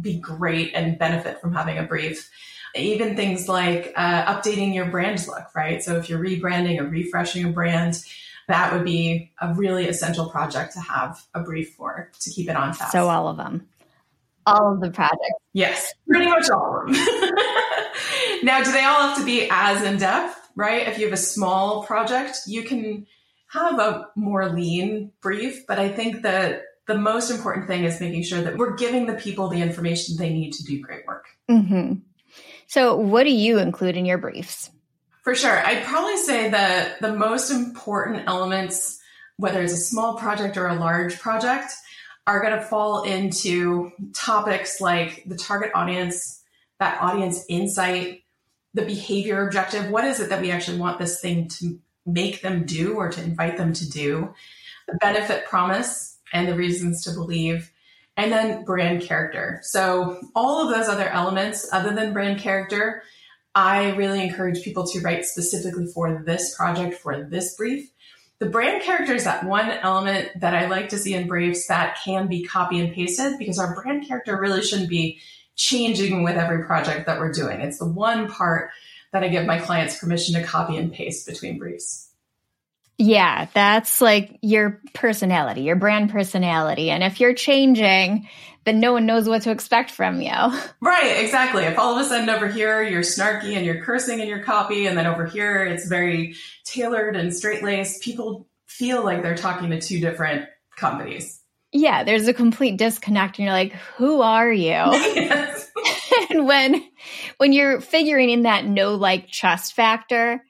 be 0.00 0.18
great 0.18 0.72
and 0.74 0.98
benefit 0.98 1.40
from 1.40 1.52
having 1.52 1.78
a 1.78 1.82
brief. 1.82 2.30
Even 2.74 3.16
things 3.16 3.48
like 3.48 3.92
uh, 3.96 4.24
updating 4.34 4.74
your 4.74 4.86
brand 4.86 5.26
look, 5.26 5.54
right? 5.54 5.82
So 5.82 5.96
if 5.96 6.08
you're 6.08 6.22
rebranding 6.22 6.78
or 6.78 6.84
refreshing 6.84 7.44
a 7.44 7.50
brand, 7.50 8.04
that 8.48 8.72
would 8.72 8.84
be 8.84 9.30
a 9.40 9.54
really 9.54 9.88
essential 9.88 10.28
project 10.28 10.72
to 10.72 10.80
have 10.80 11.22
a 11.34 11.40
brief 11.40 11.74
for 11.74 12.10
to 12.20 12.30
keep 12.30 12.48
it 12.48 12.56
on 12.56 12.74
task. 12.74 12.92
So 12.92 13.08
all 13.08 13.28
of 13.28 13.36
them. 13.36 13.68
All 14.46 14.72
of 14.72 14.80
the 14.80 14.90
projects. 14.90 15.20
Yes, 15.52 15.92
pretty 16.08 16.26
much 16.26 16.48
all 16.50 16.80
of 16.80 16.86
them. 16.86 16.94
now, 18.42 18.62
do 18.62 18.72
they 18.72 18.84
all 18.84 19.08
have 19.08 19.18
to 19.18 19.24
be 19.24 19.46
as 19.50 19.82
in 19.82 19.98
depth, 19.98 20.38
right? 20.56 20.88
If 20.88 20.98
you 20.98 21.04
have 21.04 21.12
a 21.12 21.18
small 21.18 21.84
project, 21.84 22.38
you 22.46 22.62
can 22.62 23.06
have 23.48 23.78
a 23.78 24.06
more 24.16 24.48
lean 24.48 25.12
brief, 25.20 25.66
but 25.66 25.78
I 25.78 25.90
think 25.90 26.22
that 26.22 26.62
the 26.86 26.96
most 26.96 27.30
important 27.30 27.66
thing 27.66 27.84
is 27.84 28.00
making 28.00 28.22
sure 28.22 28.40
that 28.40 28.56
we're 28.56 28.74
giving 28.76 29.04
the 29.04 29.14
people 29.14 29.48
the 29.48 29.60
information 29.60 30.16
they 30.16 30.30
need 30.30 30.52
to 30.54 30.64
do 30.64 30.80
great 30.80 31.06
work. 31.06 31.26
Mm-hmm. 31.50 31.94
So, 32.66 32.96
what 32.96 33.24
do 33.24 33.30
you 33.30 33.58
include 33.58 33.96
in 33.96 34.06
your 34.06 34.18
briefs? 34.18 34.70
For 35.28 35.34
sure. 35.34 35.62
I'd 35.62 35.84
probably 35.84 36.16
say 36.16 36.48
that 36.48 37.02
the 37.02 37.12
most 37.12 37.50
important 37.50 38.24
elements, 38.26 38.98
whether 39.36 39.60
it's 39.60 39.74
a 39.74 39.76
small 39.76 40.14
project 40.14 40.56
or 40.56 40.68
a 40.68 40.74
large 40.74 41.18
project, 41.18 41.70
are 42.26 42.40
going 42.40 42.58
to 42.58 42.64
fall 42.64 43.02
into 43.02 43.92
topics 44.14 44.80
like 44.80 45.24
the 45.26 45.36
target 45.36 45.72
audience, 45.74 46.42
that 46.80 47.02
audience 47.02 47.44
insight, 47.50 48.22
the 48.72 48.86
behavior 48.86 49.46
objective. 49.46 49.90
What 49.90 50.06
is 50.06 50.18
it 50.18 50.30
that 50.30 50.40
we 50.40 50.50
actually 50.50 50.78
want 50.78 50.98
this 50.98 51.20
thing 51.20 51.48
to 51.58 51.78
make 52.06 52.40
them 52.40 52.64
do 52.64 52.94
or 52.94 53.10
to 53.10 53.22
invite 53.22 53.58
them 53.58 53.74
to 53.74 53.90
do? 53.90 54.32
The 54.86 54.96
benefit 54.96 55.44
promise 55.44 56.16
and 56.32 56.48
the 56.48 56.54
reasons 56.54 57.04
to 57.04 57.10
believe, 57.10 57.70
and 58.16 58.32
then 58.32 58.64
brand 58.64 59.02
character. 59.02 59.60
So, 59.62 60.22
all 60.34 60.66
of 60.66 60.74
those 60.74 60.88
other 60.88 61.10
elements, 61.10 61.68
other 61.70 61.94
than 61.94 62.14
brand 62.14 62.40
character, 62.40 63.02
I 63.58 63.90
really 63.96 64.22
encourage 64.22 64.62
people 64.62 64.86
to 64.86 65.00
write 65.00 65.24
specifically 65.24 65.86
for 65.86 66.22
this 66.24 66.54
project, 66.54 66.94
for 67.00 67.24
this 67.24 67.56
brief. 67.56 67.90
The 68.38 68.46
brand 68.46 68.84
character 68.84 69.14
is 69.14 69.24
that 69.24 69.44
one 69.44 69.68
element 69.68 70.30
that 70.38 70.54
I 70.54 70.68
like 70.68 70.90
to 70.90 70.96
see 70.96 71.12
in 71.12 71.26
briefs 71.26 71.66
that 71.66 71.98
can 72.04 72.28
be 72.28 72.44
copy 72.44 72.78
and 72.78 72.94
pasted 72.94 73.36
because 73.36 73.58
our 73.58 73.74
brand 73.74 74.06
character 74.06 74.38
really 74.40 74.62
shouldn't 74.62 74.88
be 74.88 75.18
changing 75.56 76.22
with 76.22 76.36
every 76.36 76.66
project 76.66 77.06
that 77.06 77.18
we're 77.18 77.32
doing. 77.32 77.60
It's 77.60 77.80
the 77.80 77.88
one 77.88 78.28
part 78.28 78.70
that 79.12 79.24
I 79.24 79.28
give 79.28 79.44
my 79.44 79.58
clients 79.58 79.98
permission 79.98 80.40
to 80.40 80.46
copy 80.46 80.76
and 80.76 80.92
paste 80.92 81.26
between 81.26 81.58
briefs. 81.58 82.07
Yeah, 82.98 83.46
that's 83.54 84.00
like 84.00 84.38
your 84.42 84.82
personality, 84.92 85.62
your 85.62 85.76
brand 85.76 86.10
personality. 86.10 86.90
And 86.90 87.04
if 87.04 87.20
you're 87.20 87.34
changing, 87.34 88.28
then 88.64 88.80
no 88.80 88.92
one 88.92 89.06
knows 89.06 89.28
what 89.28 89.42
to 89.42 89.52
expect 89.52 89.92
from 89.92 90.20
you. 90.20 90.32
Right, 90.80 91.22
exactly. 91.22 91.64
If 91.64 91.78
all 91.78 91.96
of 91.96 92.04
a 92.04 92.08
sudden 92.08 92.28
over 92.28 92.48
here 92.48 92.82
you're 92.82 93.02
snarky 93.02 93.56
and 93.56 93.64
you're 93.64 93.82
cursing 93.82 94.20
in 94.20 94.28
your 94.28 94.42
copy, 94.42 94.86
and 94.86 94.96
then 94.96 95.06
over 95.06 95.26
here 95.26 95.64
it's 95.64 95.86
very 95.86 96.34
tailored 96.64 97.14
and 97.14 97.34
straight 97.34 97.62
laced, 97.62 98.02
people 98.02 98.48
feel 98.66 99.04
like 99.04 99.22
they're 99.22 99.36
talking 99.36 99.70
to 99.70 99.80
two 99.80 100.00
different 100.00 100.46
companies. 100.76 101.40
Yeah, 101.72 102.04
there's 102.04 102.26
a 102.28 102.32
complete 102.32 102.78
disconnect, 102.78 103.38
and 103.38 103.44
you're 103.44 103.52
like, 103.52 103.72
"Who 103.96 104.22
are 104.22 104.50
you?" 104.50 104.70
Yes. 104.70 105.70
and 106.30 106.46
when 106.46 106.82
when 107.36 107.52
you're 107.52 107.80
figuring 107.80 108.30
in 108.30 108.42
that 108.42 108.64
no 108.64 108.94
like 108.94 109.30
trust 109.30 109.74
factor, 109.74 110.42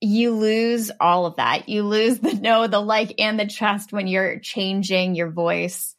you 0.00 0.32
lose 0.32 0.90
all 0.98 1.26
of 1.26 1.36
that. 1.36 1.68
You 1.68 1.82
lose 1.82 2.18
the 2.18 2.34
know, 2.40 2.66
the 2.66 2.80
like, 2.80 3.14
and 3.18 3.38
the 3.38 3.46
trust 3.46 3.92
when 3.92 4.06
you're 4.06 4.38
changing 4.38 5.14
your 5.14 5.30
voice 5.30 5.94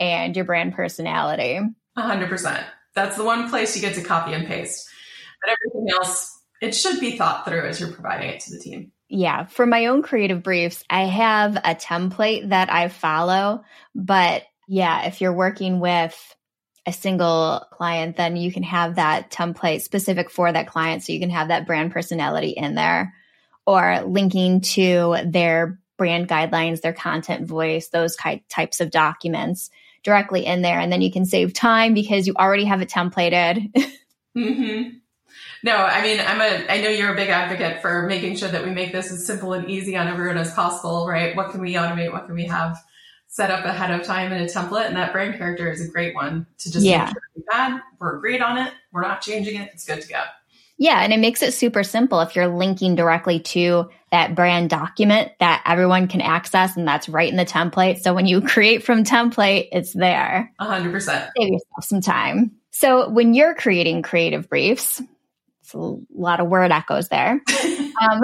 and 0.00 0.34
your 0.34 0.44
brand 0.44 0.74
personality. 0.74 1.60
Hundred 1.96 2.28
percent. 2.28 2.64
That's 2.94 3.16
the 3.16 3.24
one 3.24 3.50
place 3.50 3.74
you 3.74 3.82
get 3.82 3.94
to 3.94 4.02
copy 4.02 4.32
and 4.32 4.46
paste. 4.46 4.88
But 5.40 5.52
everything 5.52 5.92
else, 5.94 6.30
it 6.60 6.74
should 6.74 7.00
be 7.00 7.16
thought 7.16 7.44
through 7.44 7.66
as 7.66 7.80
you're 7.80 7.92
providing 7.92 8.30
it 8.30 8.40
to 8.40 8.52
the 8.52 8.60
team. 8.60 8.92
Yeah, 9.08 9.46
for 9.46 9.66
my 9.66 9.86
own 9.86 10.02
creative 10.02 10.42
briefs, 10.42 10.82
I 10.88 11.04
have 11.04 11.56
a 11.56 11.74
template 11.74 12.48
that 12.48 12.72
I 12.72 12.88
follow. 12.88 13.64
But 13.94 14.44
yeah, 14.66 15.06
if 15.06 15.20
you're 15.20 15.34
working 15.34 15.78
with 15.78 16.36
a 16.86 16.92
single 16.92 17.64
client, 17.70 18.16
then 18.16 18.36
you 18.36 18.52
can 18.52 18.62
have 18.62 18.96
that 18.96 19.30
template 19.30 19.82
specific 19.82 20.30
for 20.30 20.50
that 20.50 20.68
client. 20.68 21.02
So 21.02 21.12
you 21.12 21.20
can 21.20 21.30
have 21.30 21.48
that 21.48 21.66
brand 21.66 21.92
personality 21.92 22.50
in 22.50 22.74
there 22.74 23.14
or 23.66 24.02
linking 24.06 24.60
to 24.60 25.16
their 25.24 25.78
brand 25.96 26.28
guidelines, 26.28 26.80
their 26.80 26.92
content 26.92 27.46
voice, 27.46 27.88
those 27.88 28.16
types 28.16 28.80
of 28.80 28.90
documents 28.90 29.70
directly 30.02 30.44
in 30.44 30.62
there. 30.62 30.78
And 30.78 30.92
then 30.92 31.02
you 31.02 31.10
can 31.10 31.24
save 31.24 31.54
time 31.54 31.94
because 31.94 32.26
you 32.26 32.34
already 32.34 32.64
have 32.64 32.82
it 32.82 32.90
templated. 32.90 33.72
mm-hmm. 34.36 34.98
No, 35.62 35.76
I 35.76 36.02
mean, 36.02 36.20
I'm 36.20 36.40
a, 36.40 36.70
I 36.70 36.82
know 36.82 36.90
you're 36.90 37.12
a 37.12 37.16
big 37.16 37.30
advocate 37.30 37.80
for 37.80 38.02
making 38.02 38.36
sure 38.36 38.50
that 38.50 38.64
we 38.64 38.70
make 38.70 38.92
this 38.92 39.10
as 39.10 39.26
simple 39.26 39.54
and 39.54 39.68
easy 39.70 39.96
on 39.96 40.08
everyone 40.08 40.36
as 40.36 40.52
possible, 40.52 41.06
right? 41.08 41.34
What 41.34 41.52
can 41.52 41.62
we 41.62 41.72
automate? 41.72 42.12
What 42.12 42.26
can 42.26 42.34
we 42.34 42.44
have 42.44 42.76
set 43.28 43.50
up 43.50 43.64
ahead 43.64 43.90
of 43.90 44.06
time 44.06 44.30
in 44.30 44.42
a 44.42 44.44
template? 44.44 44.88
And 44.88 44.96
that 44.96 45.12
brand 45.12 45.38
character 45.38 45.72
is 45.72 45.80
a 45.80 45.90
great 45.90 46.14
one 46.14 46.46
to 46.58 46.70
just 46.70 46.84
yeah. 46.84 47.06
make 47.06 47.14
sure 47.14 47.22
we've 47.34 47.44
had, 47.50 47.80
we're 47.98 48.18
agreed 48.18 48.42
on 48.42 48.58
it. 48.58 48.74
We're 48.92 49.00
not 49.00 49.22
changing 49.22 49.58
it. 49.58 49.70
It's 49.72 49.86
good 49.86 50.02
to 50.02 50.08
go. 50.08 50.22
Yeah, 50.76 51.02
and 51.02 51.12
it 51.12 51.20
makes 51.20 51.42
it 51.42 51.54
super 51.54 51.84
simple 51.84 52.20
if 52.20 52.34
you're 52.34 52.48
linking 52.48 52.96
directly 52.96 53.38
to 53.40 53.88
that 54.10 54.34
brand 54.34 54.70
document 54.70 55.32
that 55.38 55.62
everyone 55.66 56.08
can 56.08 56.20
access 56.20 56.76
and 56.76 56.86
that's 56.86 57.08
right 57.08 57.30
in 57.30 57.36
the 57.36 57.44
template. 57.44 58.00
So 58.00 58.12
when 58.12 58.26
you 58.26 58.40
create 58.46 58.82
from 58.82 59.04
template, 59.04 59.68
it's 59.72 59.92
there. 59.92 60.52
100%. 60.60 60.92
Save 61.00 61.28
yourself 61.38 61.84
some 61.84 62.00
time. 62.00 62.52
So 62.70 63.08
when 63.08 63.34
you're 63.34 63.54
creating 63.54 64.02
creative 64.02 64.48
briefs, 64.48 65.00
it's 65.62 65.74
a 65.74 65.96
lot 66.12 66.40
of 66.40 66.48
word 66.48 66.72
echoes 66.72 67.08
there. 67.08 67.40
um, 68.02 68.22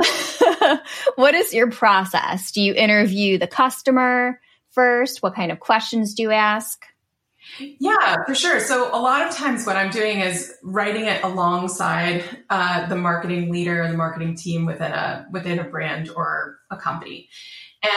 what 1.14 1.35
is 1.35 1.54
your 1.54 1.71
process? 1.71 2.50
Do 2.50 2.61
you 2.61 2.75
interview 2.75 3.38
the 3.38 3.47
customer 3.47 4.40
first? 4.73 5.23
What 5.23 5.35
kind 5.35 5.52
of 5.52 5.61
questions 5.61 6.14
do 6.14 6.25
you 6.25 6.30
ask? 6.33 6.85
Yeah, 7.59 8.16
for 8.26 8.35
sure. 8.35 8.61
So 8.61 8.95
a 8.95 9.00
lot 9.00 9.26
of 9.26 9.35
times 9.35 9.66
what 9.66 9.76
I'm 9.76 9.90
doing 9.90 10.21
is 10.21 10.52
writing 10.62 11.07
it 11.07 11.23
alongside 11.23 12.25
uh, 12.49 12.87
the 12.87 12.97
marketing 12.97 13.50
leader 13.50 13.87
the 13.90 13.97
marketing 13.97 14.37
team 14.37 14.66
within 14.66 14.92
a 14.92 15.26
within 15.30 15.59
a 15.59 15.64
brand 15.64 16.11
or 16.11 16.59
a 16.71 16.76
company. 16.76 17.28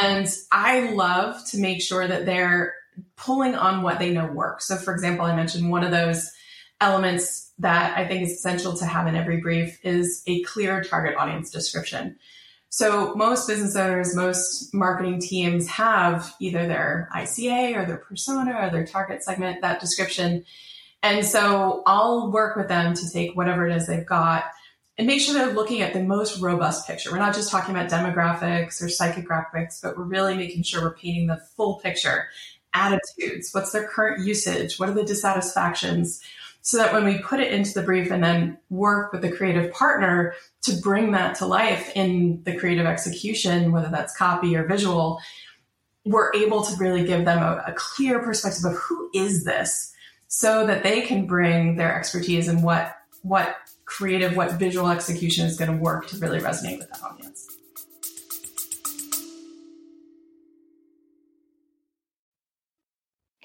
And 0.02 0.28
I 0.52 0.92
love 0.92 1.46
to 1.50 1.58
make 1.58 1.82
sure 1.82 2.08
that 2.08 2.26
they're 2.26 2.74
pulling 3.16 3.56
on 3.56 3.82
what 3.82 4.00
they 4.00 4.12
know 4.12 4.28
works. 4.28 4.68
So 4.68 4.78
for 4.78 4.94
example, 4.94 5.26
I 5.26 5.36
mentioned 5.36 5.70
one 5.70 5.84
of 5.84 5.92
those 5.92 6.30
elements 6.80 7.52
that 7.60 7.98
I 7.98 8.08
think 8.08 8.24
is 8.24 8.32
essential 8.32 8.76
to 8.78 8.86
have 8.86 9.08
in 9.08 9.16
every 9.16 9.38
brief 9.38 9.80
is 9.84 10.22
a 10.28 10.42
clear 10.44 10.84
target 10.84 11.16
audience 11.18 11.50
description. 11.50 12.18
So 12.76 13.14
most 13.14 13.48
business 13.48 13.76
owners, 13.76 14.16
most 14.16 14.74
marketing 14.74 15.20
teams 15.20 15.68
have 15.68 16.34
either 16.40 16.66
their 16.66 17.08
ICA 17.16 17.78
or 17.78 17.86
their 17.86 17.98
persona 17.98 18.52
or 18.60 18.72
their 18.72 18.84
target 18.84 19.24
segment, 19.24 19.62
that 19.62 19.80
description. 19.80 20.44
And 21.04 21.24
so 21.24 21.84
I'll 21.86 22.32
work 22.32 22.58
with 22.58 22.70
them 22.70 22.96
to 22.96 23.12
take 23.12 23.36
whatever 23.36 23.68
it 23.68 23.76
is 23.76 23.86
they've 23.86 24.04
got 24.04 24.46
and 24.98 25.06
make 25.06 25.22
sure 25.22 25.36
they're 25.36 25.54
looking 25.54 25.82
at 25.82 25.94
the 25.94 26.02
most 26.02 26.42
robust 26.42 26.88
picture. 26.88 27.12
We're 27.12 27.20
not 27.20 27.36
just 27.36 27.52
talking 27.52 27.76
about 27.76 27.92
demographics 27.92 28.82
or 28.82 28.88
psychographics, 28.88 29.80
but 29.80 29.96
we're 29.96 30.06
really 30.06 30.36
making 30.36 30.64
sure 30.64 30.82
we're 30.82 30.96
painting 30.96 31.28
the 31.28 31.44
full 31.56 31.76
picture. 31.76 32.26
Attitudes, 32.74 33.52
what's 33.52 33.72
their 33.72 33.88
current 33.88 34.26
usage? 34.26 34.80
What 34.80 34.90
are 34.90 34.94
the 34.94 35.04
dissatisfactions? 35.04 36.24
So 36.64 36.78
that 36.78 36.94
when 36.94 37.04
we 37.04 37.20
put 37.20 37.42
it 37.42 37.52
into 37.52 37.74
the 37.74 37.84
brief 37.84 38.10
and 38.10 38.24
then 38.24 38.58
work 38.70 39.12
with 39.12 39.22
the 39.22 39.32
creative 39.32 39.72
partner 39.74 40.34
to 40.62 40.74
bring 40.78 41.12
that 41.12 41.36
to 41.36 41.46
life 41.46 41.92
in 41.94 42.42
the 42.46 42.56
creative 42.58 42.86
execution, 42.86 43.74
whether 43.74 43.90
that's 43.90 44.16
copy 44.16 44.56
or 44.56 44.66
visual, 44.66 45.20
we're 46.06 46.34
able 46.34 46.64
to 46.64 46.76
really 46.78 47.06
give 47.06 47.26
them 47.26 47.40
a, 47.40 47.62
a 47.68 47.74
clear 47.74 48.20
perspective 48.20 48.64
of 48.64 48.78
who 48.78 49.10
is 49.14 49.44
this 49.44 49.94
so 50.28 50.66
that 50.66 50.84
they 50.84 51.02
can 51.02 51.28
bring 51.28 51.76
their 51.76 51.94
expertise 51.96 52.48
and 52.48 52.64
what 52.64 52.96
what 53.24 53.56
creative, 53.86 54.36
what 54.36 54.54
visual 54.54 54.90
execution 54.90 55.46
is 55.46 55.58
going 55.58 55.72
to 55.72 55.78
work 55.78 56.08
to 56.08 56.18
really 56.18 56.40
resonate 56.40 56.80
with 56.80 56.90
that 56.90 57.02
audience. 57.04 57.58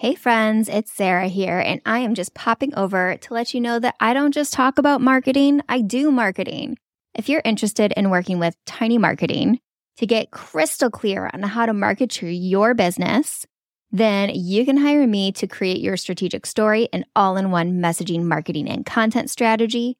Hey 0.00 0.14
friends, 0.14 0.68
it's 0.68 0.92
Sarah 0.92 1.26
here, 1.26 1.58
and 1.58 1.80
I 1.84 1.98
am 1.98 2.14
just 2.14 2.32
popping 2.32 2.72
over 2.76 3.16
to 3.16 3.34
let 3.34 3.52
you 3.52 3.60
know 3.60 3.80
that 3.80 3.96
I 3.98 4.14
don't 4.14 4.30
just 4.30 4.52
talk 4.52 4.78
about 4.78 5.00
marketing, 5.00 5.60
I 5.68 5.80
do 5.80 6.12
marketing. 6.12 6.78
If 7.14 7.28
you're 7.28 7.42
interested 7.44 7.92
in 7.96 8.08
working 8.08 8.38
with 8.38 8.54
Tiny 8.64 8.96
Marketing 8.96 9.58
to 9.96 10.06
get 10.06 10.30
crystal 10.30 10.88
clear 10.88 11.28
on 11.34 11.42
how 11.42 11.66
to 11.66 11.72
market 11.72 12.10
to 12.10 12.28
your 12.28 12.74
business, 12.74 13.44
then 13.90 14.30
you 14.32 14.64
can 14.64 14.76
hire 14.76 15.04
me 15.04 15.32
to 15.32 15.48
create 15.48 15.80
your 15.80 15.96
strategic 15.96 16.46
story 16.46 16.88
and 16.92 17.04
all 17.16 17.36
in 17.36 17.50
one 17.50 17.80
messaging, 17.82 18.22
marketing, 18.22 18.68
and 18.68 18.86
content 18.86 19.30
strategy, 19.30 19.96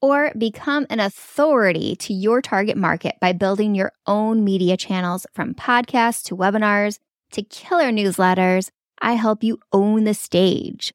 or 0.00 0.32
become 0.38 0.86
an 0.88 0.98
authority 0.98 1.94
to 1.96 2.14
your 2.14 2.40
target 2.40 2.78
market 2.78 3.16
by 3.20 3.34
building 3.34 3.74
your 3.74 3.92
own 4.06 4.44
media 4.44 4.78
channels 4.78 5.26
from 5.34 5.52
podcasts 5.52 6.22
to 6.22 6.34
webinars 6.34 6.98
to 7.32 7.42
killer 7.42 7.92
newsletters 7.92 8.70
I 9.02 9.14
help 9.14 9.42
you 9.42 9.58
own 9.72 10.04
the 10.04 10.14
stage. 10.14 10.94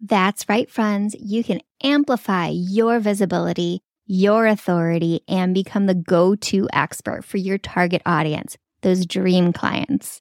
That's 0.00 0.48
right, 0.48 0.70
friends. 0.70 1.16
You 1.18 1.42
can 1.42 1.60
amplify 1.82 2.48
your 2.48 3.00
visibility, 3.00 3.80
your 4.06 4.46
authority, 4.46 5.22
and 5.26 5.54
become 5.54 5.86
the 5.86 5.94
go 5.94 6.34
to 6.34 6.68
expert 6.72 7.24
for 7.24 7.38
your 7.38 7.56
target 7.56 8.02
audience, 8.04 8.58
those 8.82 9.06
dream 9.06 9.52
clients. 9.54 10.20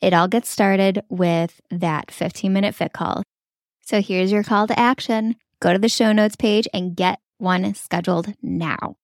It 0.00 0.12
all 0.12 0.26
gets 0.26 0.50
started 0.50 1.04
with 1.08 1.60
that 1.70 2.10
15 2.10 2.52
minute 2.52 2.74
fit 2.74 2.92
call. 2.92 3.22
So 3.80 4.02
here's 4.02 4.32
your 4.32 4.42
call 4.42 4.66
to 4.66 4.78
action 4.78 5.36
go 5.60 5.72
to 5.72 5.78
the 5.78 5.88
show 5.88 6.10
notes 6.10 6.34
page 6.34 6.66
and 6.74 6.96
get 6.96 7.20
one 7.38 7.72
scheduled 7.74 8.34
now. 8.42 8.96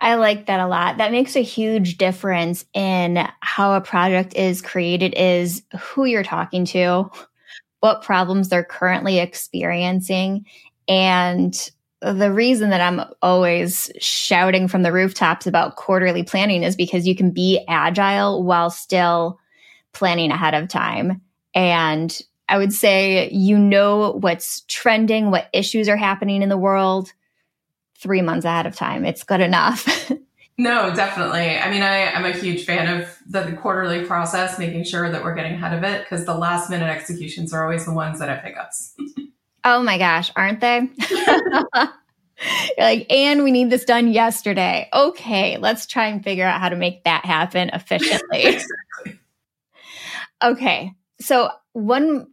I 0.00 0.16
like 0.16 0.46
that 0.46 0.60
a 0.60 0.66
lot. 0.66 0.98
That 0.98 1.12
makes 1.12 1.36
a 1.36 1.42
huge 1.42 1.98
difference 1.98 2.64
in 2.74 3.26
how 3.40 3.74
a 3.74 3.80
project 3.80 4.34
is 4.34 4.60
created 4.60 5.14
is 5.14 5.62
who 5.80 6.04
you're 6.04 6.22
talking 6.22 6.64
to, 6.66 7.10
what 7.80 8.02
problems 8.02 8.48
they're 8.48 8.64
currently 8.64 9.18
experiencing, 9.18 10.44
and 10.88 11.70
the 12.12 12.32
reason 12.32 12.70
that 12.70 12.82
I'm 12.82 13.00
always 13.22 13.90
shouting 13.98 14.68
from 14.68 14.82
the 14.82 14.92
rooftops 14.92 15.46
about 15.46 15.76
quarterly 15.76 16.22
planning 16.22 16.62
is 16.62 16.76
because 16.76 17.06
you 17.06 17.16
can 17.16 17.30
be 17.30 17.64
agile 17.66 18.44
while 18.44 18.68
still 18.68 19.38
planning 19.92 20.30
ahead 20.30 20.54
of 20.54 20.68
time. 20.68 21.22
And 21.54 22.20
I 22.48 22.58
would 22.58 22.72
say 22.72 23.30
you 23.30 23.58
know 23.58 24.18
what's 24.20 24.62
trending, 24.68 25.30
what 25.30 25.48
issues 25.54 25.88
are 25.88 25.96
happening 25.96 26.42
in 26.42 26.50
the 26.50 26.58
world 26.58 27.12
three 27.98 28.22
months 28.22 28.44
ahead 28.44 28.66
of 28.66 28.74
time. 28.74 29.04
It's 29.04 29.22
good 29.22 29.40
enough. 29.40 30.10
no, 30.58 30.94
definitely. 30.94 31.56
I 31.56 31.70
mean, 31.70 31.82
I, 31.82 31.96
am 32.12 32.24
a 32.24 32.32
huge 32.32 32.64
fan 32.64 33.00
of 33.00 33.08
the 33.26 33.52
quarterly 33.56 34.04
process, 34.04 34.58
making 34.58 34.84
sure 34.84 35.10
that 35.10 35.24
we're 35.24 35.34
getting 35.34 35.54
ahead 35.54 35.76
of 35.76 35.84
it 35.84 36.02
because 36.04 36.24
the 36.24 36.34
last 36.34 36.70
minute 36.70 36.88
executions 36.88 37.52
are 37.52 37.62
always 37.62 37.84
the 37.84 37.92
ones 37.92 38.18
that 38.18 38.28
have 38.28 38.42
hiccups. 38.42 38.94
oh 39.64 39.82
my 39.82 39.98
gosh, 39.98 40.30
aren't 40.36 40.60
they? 40.60 40.88
You're 41.10 41.88
like, 42.78 43.10
and 43.10 43.44
we 43.44 43.50
need 43.50 43.70
this 43.70 43.84
done 43.84 44.08
yesterday. 44.08 44.88
Okay, 44.92 45.56
let's 45.58 45.86
try 45.86 46.08
and 46.08 46.22
figure 46.22 46.44
out 46.44 46.60
how 46.60 46.68
to 46.68 46.76
make 46.76 47.04
that 47.04 47.24
happen 47.24 47.70
efficiently. 47.70 48.44
exactly. 48.44 49.20
Okay, 50.42 50.92
so 51.20 51.50
one 51.72 52.26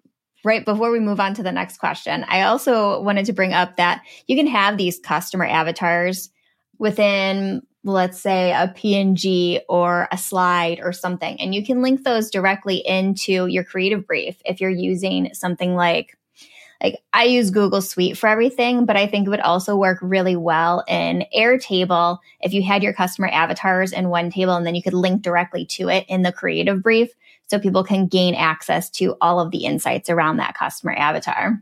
right 0.44 0.66
before 0.66 0.92
we 0.92 1.00
move 1.00 1.20
on 1.20 1.34
to 1.36 1.44
the 1.44 1.52
next 1.52 1.78
question, 1.78 2.24
I 2.28 2.44
also 2.44 3.02
wanted 3.02 3.26
to 3.26 3.34
bring 3.34 3.54
up 3.54 3.78
that 3.78 4.04
you 4.28 4.36
can 4.36 4.48
have 4.48 4.78
these 4.78 5.00
customer 5.00 5.46
avatars 5.46 6.30
within 6.78 7.62
let's 7.84 8.20
say 8.20 8.52
a 8.52 8.68
PNG 8.68 9.60
or 9.68 10.08
a 10.12 10.18
slide 10.18 10.80
or 10.84 10.94
something 10.94 11.40
and 11.42 11.56
you 11.56 11.66
can 11.66 11.82
link 11.82 12.04
those 12.04 12.30
directly 12.30 12.78
into 12.86 13.48
your 13.48 13.64
creative 13.64 14.06
brief 14.06 14.36
if 14.46 14.62
you're 14.62 14.70
using 14.70 15.34
something 15.34 15.74
like 15.76 16.16
like 16.82 17.00
I 17.14 17.26
use 17.26 17.52
Google 17.52 17.82
Suite 17.82 18.18
for 18.18 18.28
everything, 18.28 18.86
but 18.86 18.98
I 18.98 19.06
think 19.06 19.28
it 19.28 19.30
would 19.30 19.40
also 19.40 19.76
work 19.76 20.00
really 20.02 20.36
well 20.36 20.84
in 20.88 21.26
Airtable 21.36 22.18
if 22.40 22.54
you 22.54 22.64
had 22.64 22.82
your 22.82 22.94
customer 22.94 23.30
avatars 23.32 23.92
in 23.92 24.10
one 24.10 24.32
table 24.32 24.56
and 24.56 24.66
then 24.66 24.76
you 24.76 24.82
could 24.82 24.94
link 24.94 25.22
directly 25.22 25.66
to 25.68 25.90
it 25.90 26.06
in 26.08 26.24
the 26.24 26.32
creative 26.32 26.82
brief 26.82 27.12
so 27.52 27.60
people 27.60 27.84
can 27.84 28.08
gain 28.08 28.34
access 28.34 28.90
to 28.90 29.16
all 29.22 29.40
of 29.40 29.52
the 29.52 29.66
insights 29.66 30.10
around 30.10 30.38
that 30.38 30.56
customer 30.56 30.94
avatar. 30.94 31.62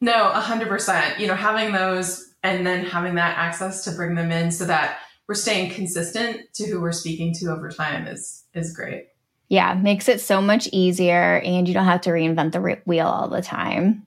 No, 0.00 0.32
100%. 0.34 1.18
You 1.20 1.28
know, 1.28 1.36
having 1.36 1.72
those 1.72 2.34
and 2.42 2.66
then 2.66 2.84
having 2.84 3.14
that 3.14 3.38
access 3.38 3.84
to 3.84 3.92
bring 3.92 4.16
them 4.16 4.32
in 4.32 4.50
so 4.50 4.64
that 4.64 4.98
we're 5.28 5.34
staying 5.34 5.70
consistent 5.70 6.52
to 6.54 6.66
who 6.66 6.80
we're 6.80 6.90
speaking 6.90 7.32
to 7.34 7.46
over 7.46 7.70
time 7.70 8.08
is 8.08 8.44
is 8.54 8.74
great. 8.74 9.06
Yeah, 9.48 9.74
makes 9.74 10.08
it 10.08 10.20
so 10.20 10.40
much 10.40 10.68
easier 10.72 11.40
and 11.40 11.68
you 11.68 11.74
don't 11.74 11.84
have 11.84 12.00
to 12.02 12.10
reinvent 12.10 12.52
the 12.52 12.80
wheel 12.84 13.06
all 13.06 13.28
the 13.28 13.42
time. 13.42 14.06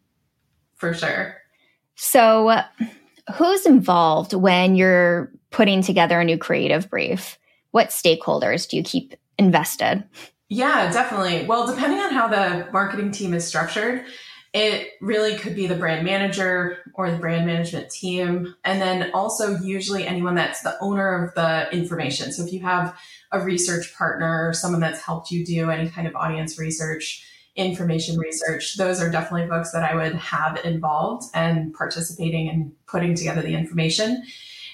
for 0.76 0.94
sure. 0.94 1.38
So, 1.96 2.60
who's 3.36 3.66
involved 3.66 4.34
when 4.34 4.76
you're 4.76 5.32
putting 5.52 5.82
together 5.82 6.20
a 6.20 6.26
new 6.26 6.38
creative 6.38 6.90
brief? 6.90 7.38
What 7.72 7.90
stakeholders 7.90 8.68
do 8.68 8.76
you 8.76 8.84
keep 8.84 9.16
invested? 9.38 10.04
Yeah, 10.54 10.92
definitely. 10.92 11.48
Well, 11.48 11.66
depending 11.66 12.00
on 12.00 12.14
how 12.14 12.28
the 12.28 12.68
marketing 12.72 13.12
team 13.12 13.34
is 13.34 13.44
structured, 13.44 14.06
it 14.54 14.92
really 15.02 15.36
could 15.36 15.56
be 15.56 15.66
the 15.66 15.74
brand 15.74 16.06
manager 16.06 16.78
or 16.94 17.10
the 17.10 17.18
brand 17.18 17.48
management 17.48 17.90
team. 17.90 18.54
And 18.64 18.80
then 18.80 19.10
also, 19.16 19.58
usually, 19.58 20.06
anyone 20.06 20.36
that's 20.36 20.62
the 20.62 20.78
owner 20.80 21.26
of 21.26 21.34
the 21.34 21.76
information. 21.76 22.32
So, 22.32 22.46
if 22.46 22.54
you 22.54 22.60
have 22.60 22.96
a 23.32 23.40
research 23.40 23.96
partner 23.98 24.48
or 24.48 24.54
someone 24.54 24.80
that's 24.80 25.02
helped 25.02 25.32
you 25.32 25.44
do 25.44 25.72
any 25.72 25.90
kind 25.90 26.08
of 26.08 26.16
audience 26.16 26.60
research, 26.60 27.28
information 27.56 28.20
research, 28.20 28.78
those 28.78 29.02
are 29.02 29.10
definitely 29.10 29.48
folks 29.48 29.72
that 29.72 29.84
I 29.84 29.96
would 29.96 30.14
have 30.14 30.64
involved 30.64 31.32
and 31.34 31.74
participating 31.74 32.46
in 32.46 32.74
putting 32.86 33.16
together 33.16 33.42
the 33.42 33.56
information. 33.56 34.24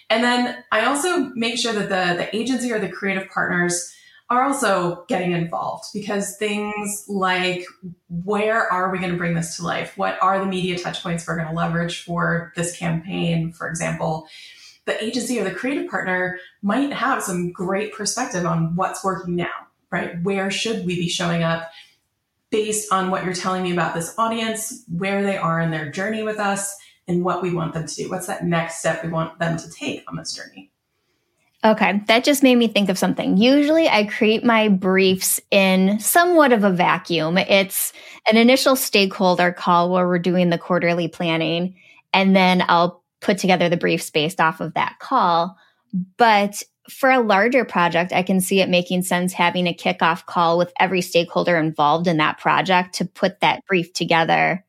And 0.09 0.25
then 0.25 0.61
I 0.73 0.85
also 0.87 1.29
make 1.35 1.57
sure 1.57 1.71
that 1.71 1.87
the, 1.87 2.17
the 2.21 2.35
agency 2.35 2.73
or 2.73 2.79
the 2.79 2.89
creative 2.89 3.29
partners 3.29 3.95
are 4.29 4.43
also 4.43 5.05
getting 5.07 5.31
involved 5.31 5.85
because 5.93 6.37
things 6.37 7.05
like 7.07 7.65
where 8.09 8.71
are 8.71 8.91
we 8.91 8.99
going 8.99 9.11
to 9.11 9.17
bring 9.17 9.33
this 9.33 9.57
to 9.57 9.63
life? 9.63 9.97
What 9.97 10.21
are 10.21 10.39
the 10.39 10.45
media 10.45 10.77
touchpoints 10.77 11.27
we're 11.27 11.35
going 11.35 11.47
to 11.47 11.53
leverage 11.53 12.03
for 12.03 12.53
this 12.55 12.77
campaign, 12.77 13.51
for 13.51 13.67
example? 13.67 14.27
The 14.85 15.03
agency 15.03 15.39
or 15.39 15.43
the 15.43 15.51
creative 15.51 15.89
partner 15.89 16.39
might 16.61 16.93
have 16.93 17.23
some 17.23 17.51
great 17.51 17.93
perspective 17.93 18.45
on 18.45 18.75
what's 18.75 19.03
working 19.03 19.35
now, 19.35 19.67
right? 19.91 20.21
Where 20.21 20.51
should 20.51 20.85
we 20.85 20.95
be 20.95 21.09
showing 21.09 21.41
up 21.41 21.69
based 22.51 22.91
on 22.91 23.09
what 23.09 23.23
you're 23.23 23.33
telling 23.33 23.63
me 23.63 23.71
about 23.71 23.95
this 23.95 24.13
audience, 24.17 24.83
where 24.95 25.23
they 25.23 25.37
are 25.37 25.59
in 25.59 25.71
their 25.71 25.91
journey 25.91 26.23
with 26.23 26.39
us, 26.39 26.75
and 27.07 27.23
what 27.23 27.41
we 27.41 27.51
want 27.51 27.73
them 27.73 27.87
to 27.87 27.95
do? 27.95 28.09
What's 28.09 28.27
that 28.27 28.45
next 28.45 28.79
step 28.79 29.03
we 29.03 29.09
want 29.09 29.39
them 29.39 29.57
to 29.57 29.69
take 29.71 30.03
on 30.07 30.17
this 30.17 30.33
journey? 30.33 30.68
Okay, 31.63 32.01
that 32.07 32.23
just 32.23 32.41
made 32.41 32.55
me 32.55 32.69
think 32.69 32.87
of 32.87 32.97
something. 32.97 33.35
Usually 33.35 33.89
I 33.89 34.05
create 34.05 34.45
my 34.45 34.69
briefs 34.69 35.41
in 35.51 35.99
somewhat 35.99 36.53
of 36.53 36.63
a 36.63 36.71
vacuum. 36.71 37.37
It's 37.37 37.91
an 38.29 38.37
initial 38.37 38.77
stakeholder 38.77 39.51
call 39.51 39.91
where 39.91 40.07
we're 40.07 40.19
doing 40.19 40.49
the 40.49 40.57
quarterly 40.57 41.09
planning, 41.09 41.75
and 42.13 42.33
then 42.33 42.63
I'll 42.69 43.03
put 43.19 43.37
together 43.39 43.67
the 43.67 43.75
briefs 43.75 44.09
based 44.09 44.39
off 44.39 44.61
of 44.61 44.73
that 44.75 44.99
call. 44.99 45.57
But 46.15 46.63
for 46.89 47.11
a 47.11 47.19
larger 47.19 47.65
project, 47.65 48.13
I 48.13 48.23
can 48.23 48.39
see 48.39 48.61
it 48.61 48.69
making 48.69 49.03
sense 49.03 49.33
having 49.33 49.67
a 49.67 49.73
kickoff 49.73 50.25
call 50.25 50.57
with 50.57 50.71
every 50.79 51.01
stakeholder 51.01 51.57
involved 51.57 52.07
in 52.07 52.17
that 52.17 52.37
project 52.37 52.95
to 52.95 53.05
put 53.05 53.41
that 53.41 53.65
brief 53.65 53.91
together. 53.91 54.65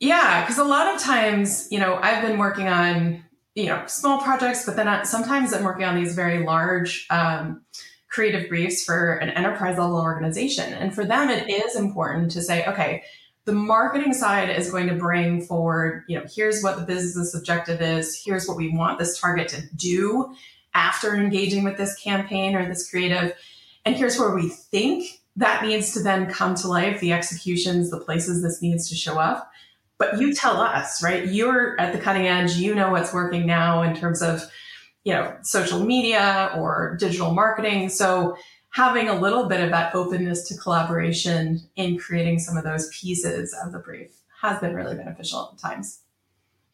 Yeah, 0.00 0.40
because 0.40 0.58
a 0.58 0.64
lot 0.64 0.94
of 0.94 1.00
times, 1.00 1.68
you 1.70 1.78
know, 1.78 1.96
I've 2.02 2.22
been 2.22 2.38
working 2.38 2.68
on 2.68 3.22
you 3.56 3.66
know 3.66 3.82
small 3.86 4.20
projects 4.20 4.64
but 4.64 4.76
then 4.76 4.86
I, 4.86 5.02
sometimes 5.02 5.52
i'm 5.52 5.64
working 5.64 5.84
on 5.84 5.96
these 5.96 6.14
very 6.14 6.44
large 6.44 7.06
um, 7.10 7.62
creative 8.08 8.48
briefs 8.48 8.84
for 8.84 9.14
an 9.14 9.28
enterprise 9.30 9.76
level 9.76 10.00
organization. 10.00 10.72
And 10.72 10.94
for 10.94 11.04
them 11.04 11.28
it 11.28 11.50
is 11.50 11.76
important 11.76 12.30
to 12.32 12.40
say 12.40 12.64
okay 12.66 13.02
the 13.44 13.52
marketing 13.52 14.12
side 14.12 14.50
is 14.50 14.70
going 14.70 14.88
to 14.88 14.94
bring 14.94 15.42
forward 15.42 16.04
you 16.08 16.18
know 16.18 16.24
here's 16.32 16.62
what 16.62 16.78
the 16.78 16.86
business 16.86 17.34
objective 17.34 17.82
is. 17.82 18.22
Here's 18.24 18.46
what 18.46 18.56
we 18.56 18.74
want 18.74 18.98
this 18.98 19.20
target 19.20 19.48
to 19.48 19.66
do 19.74 20.34
after 20.74 21.14
engaging 21.14 21.64
with 21.64 21.76
this 21.76 21.94
campaign 21.96 22.54
or 22.54 22.66
this 22.66 22.88
creative. 22.88 23.34
And 23.84 23.96
here's 23.96 24.18
where 24.18 24.34
we 24.34 24.48
think 24.48 25.20
that 25.36 25.62
needs 25.62 25.92
to 25.92 26.02
then 26.02 26.30
come 26.30 26.54
to 26.56 26.68
life 26.68 27.00
the 27.00 27.12
executions 27.12 27.90
the 27.90 28.00
places 28.00 28.42
this 28.42 28.62
needs 28.62 28.88
to 28.88 28.94
show 28.94 29.18
up 29.18 29.50
but 29.98 30.18
you 30.18 30.34
tell 30.34 30.60
us, 30.60 31.02
right? 31.02 31.26
You're 31.26 31.80
at 31.80 31.92
the 31.92 31.98
cutting 31.98 32.26
edge. 32.26 32.56
You 32.56 32.74
know 32.74 32.90
what's 32.90 33.12
working 33.12 33.46
now 33.46 33.82
in 33.82 33.96
terms 33.96 34.22
of, 34.22 34.42
you 35.04 35.12
know, 35.12 35.36
social 35.42 35.80
media 35.80 36.52
or 36.56 36.96
digital 37.00 37.32
marketing. 37.32 37.88
So 37.88 38.36
having 38.70 39.08
a 39.08 39.18
little 39.18 39.48
bit 39.48 39.60
of 39.60 39.70
that 39.70 39.94
openness 39.94 40.46
to 40.48 40.56
collaboration 40.56 41.60
in 41.76 41.98
creating 41.98 42.38
some 42.38 42.56
of 42.56 42.64
those 42.64 42.88
pieces 42.88 43.54
of 43.64 43.72
the 43.72 43.78
brief 43.78 44.10
has 44.42 44.60
been 44.60 44.74
really 44.74 44.96
beneficial 44.96 45.50
at 45.52 45.58
times. 45.58 46.02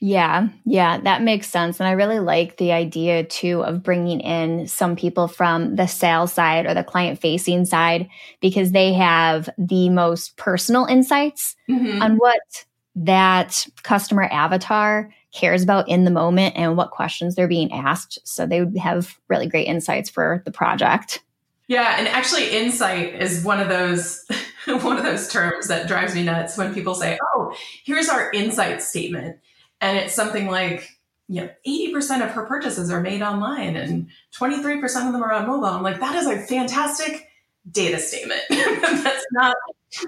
Yeah, 0.05 0.49
yeah, 0.65 0.99
that 1.03 1.23
makes 1.23 1.49
sense. 1.49 1.79
And 1.79 1.87
I 1.87 1.93
really 1.93 2.19
like 2.19 2.57
the 2.57 2.73
idea 2.73 3.23
too 3.23 3.63
of 3.63 3.85
bringing 3.85 4.19
in 4.19 4.67
some 4.67 4.97
people 4.97 5.29
from 5.29 5.77
the 5.77 5.87
sales 5.87 6.33
side 6.33 6.67
or 6.67 6.75
the 6.75 6.83
client 6.83 7.21
facing 7.21 7.67
side 7.67 8.09
because 8.41 8.73
they 8.73 8.93
have 8.95 9.49
the 9.57 9.91
most 9.91 10.37
personal 10.37 10.87
insights 10.87 11.55
mm-hmm. 11.71 12.03
on 12.03 12.17
what 12.17 12.65
that 12.95 13.67
customer 13.83 14.25
avatar 14.25 15.11
cares 15.33 15.63
about 15.63 15.89
in 15.89 16.05
the 16.05 16.11
moment 16.11 16.55
and 16.57 16.77
what 16.77 16.91
questions 16.91 17.35
they're 17.35 17.49
being 17.49 17.73
asked. 17.73 18.19
So 18.25 18.47
they 18.47 18.63
would 18.63 18.77
have 18.77 19.19
really 19.29 19.47
great 19.47 19.67
insights 19.67 20.11
for 20.11 20.43
the 20.45 20.53
project. 20.53 21.23
Yeah, 21.69 21.97
and 21.99 22.07
actually 22.07 22.51
insight 22.51 23.15
is 23.15 23.45
one 23.45 23.61
of 23.61 23.69
those 23.69 24.25
one 24.67 24.99
of 24.99 25.05
those 25.05 25.29
terms 25.29 25.69
that 25.69 25.89
drives 25.89 26.15
me 26.15 26.23
nuts 26.23 26.59
when 26.59 26.75
people 26.75 26.95
say, 26.95 27.19
"Oh, 27.35 27.55
here's 27.85 28.09
our 28.09 28.31
insight 28.33 28.83
statement." 28.83 29.39
And 29.81 29.99
it's 29.99 30.15
something 30.15 30.49
like, 30.49 30.89
you 31.29 31.41
know, 31.41 31.51
80% 31.67 32.23
of 32.23 32.31
her 32.31 32.47
purchases 32.47 32.91
are 32.91 33.01
made 33.01 33.21
online 33.21 33.75
and 33.75 34.07
23% 34.39 34.83
of 34.83 35.13
them 35.13 35.25
are 35.25 35.33
on 35.33 35.49
mobile. 35.49 35.65
I'm 35.65 35.83
like, 35.83 35.99
that 35.99 36.15
is 36.15 36.29
a 36.29 36.39
fantastic 36.39 37.27
data 37.71 37.99
statement. 37.99 38.43
That's 38.51 39.27
not 39.33 39.57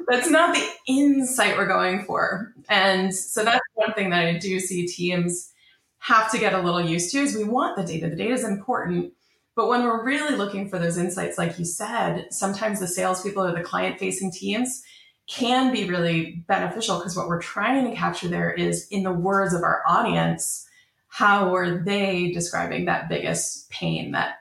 that's 0.08 0.30
not 0.30 0.54
the 0.54 0.66
insight 0.88 1.56
we're 1.56 1.66
going 1.66 2.04
for. 2.04 2.54
And 2.68 3.14
so 3.14 3.44
that's 3.44 3.60
one 3.74 3.92
thing 3.92 4.10
that 4.10 4.24
I 4.24 4.38
do 4.38 4.58
see 4.58 4.86
teams 4.86 5.52
have 5.98 6.30
to 6.32 6.38
get 6.38 6.54
a 6.54 6.60
little 6.60 6.80
used 6.80 7.10
to 7.12 7.18
is 7.18 7.36
we 7.36 7.44
want 7.44 7.76
the 7.76 7.84
data. 7.84 8.08
The 8.08 8.16
data 8.16 8.32
is 8.32 8.44
important. 8.44 9.12
But 9.56 9.68
when 9.68 9.84
we're 9.84 10.04
really 10.04 10.36
looking 10.36 10.68
for 10.68 10.78
those 10.78 10.98
insights, 10.98 11.38
like 11.38 11.58
you 11.58 11.64
said, 11.64 12.26
sometimes 12.30 12.80
the 12.80 12.88
salespeople 12.88 13.44
or 13.44 13.52
the 13.52 13.62
client 13.62 13.98
facing 13.98 14.32
teams 14.32 14.82
can 15.26 15.72
be 15.72 15.88
really 15.88 16.44
beneficial 16.48 16.98
because 16.98 17.16
what 17.16 17.28
we're 17.28 17.40
trying 17.40 17.88
to 17.88 17.96
capture 17.96 18.28
there 18.28 18.52
is 18.52 18.86
in 18.88 19.02
the 19.02 19.12
words 19.12 19.54
of 19.54 19.62
our 19.62 19.82
audience, 19.86 20.66
how 21.08 21.54
are 21.54 21.78
they 21.78 22.32
describing 22.32 22.84
that 22.84 23.08
biggest 23.08 23.70
pain, 23.70 24.12
that 24.12 24.38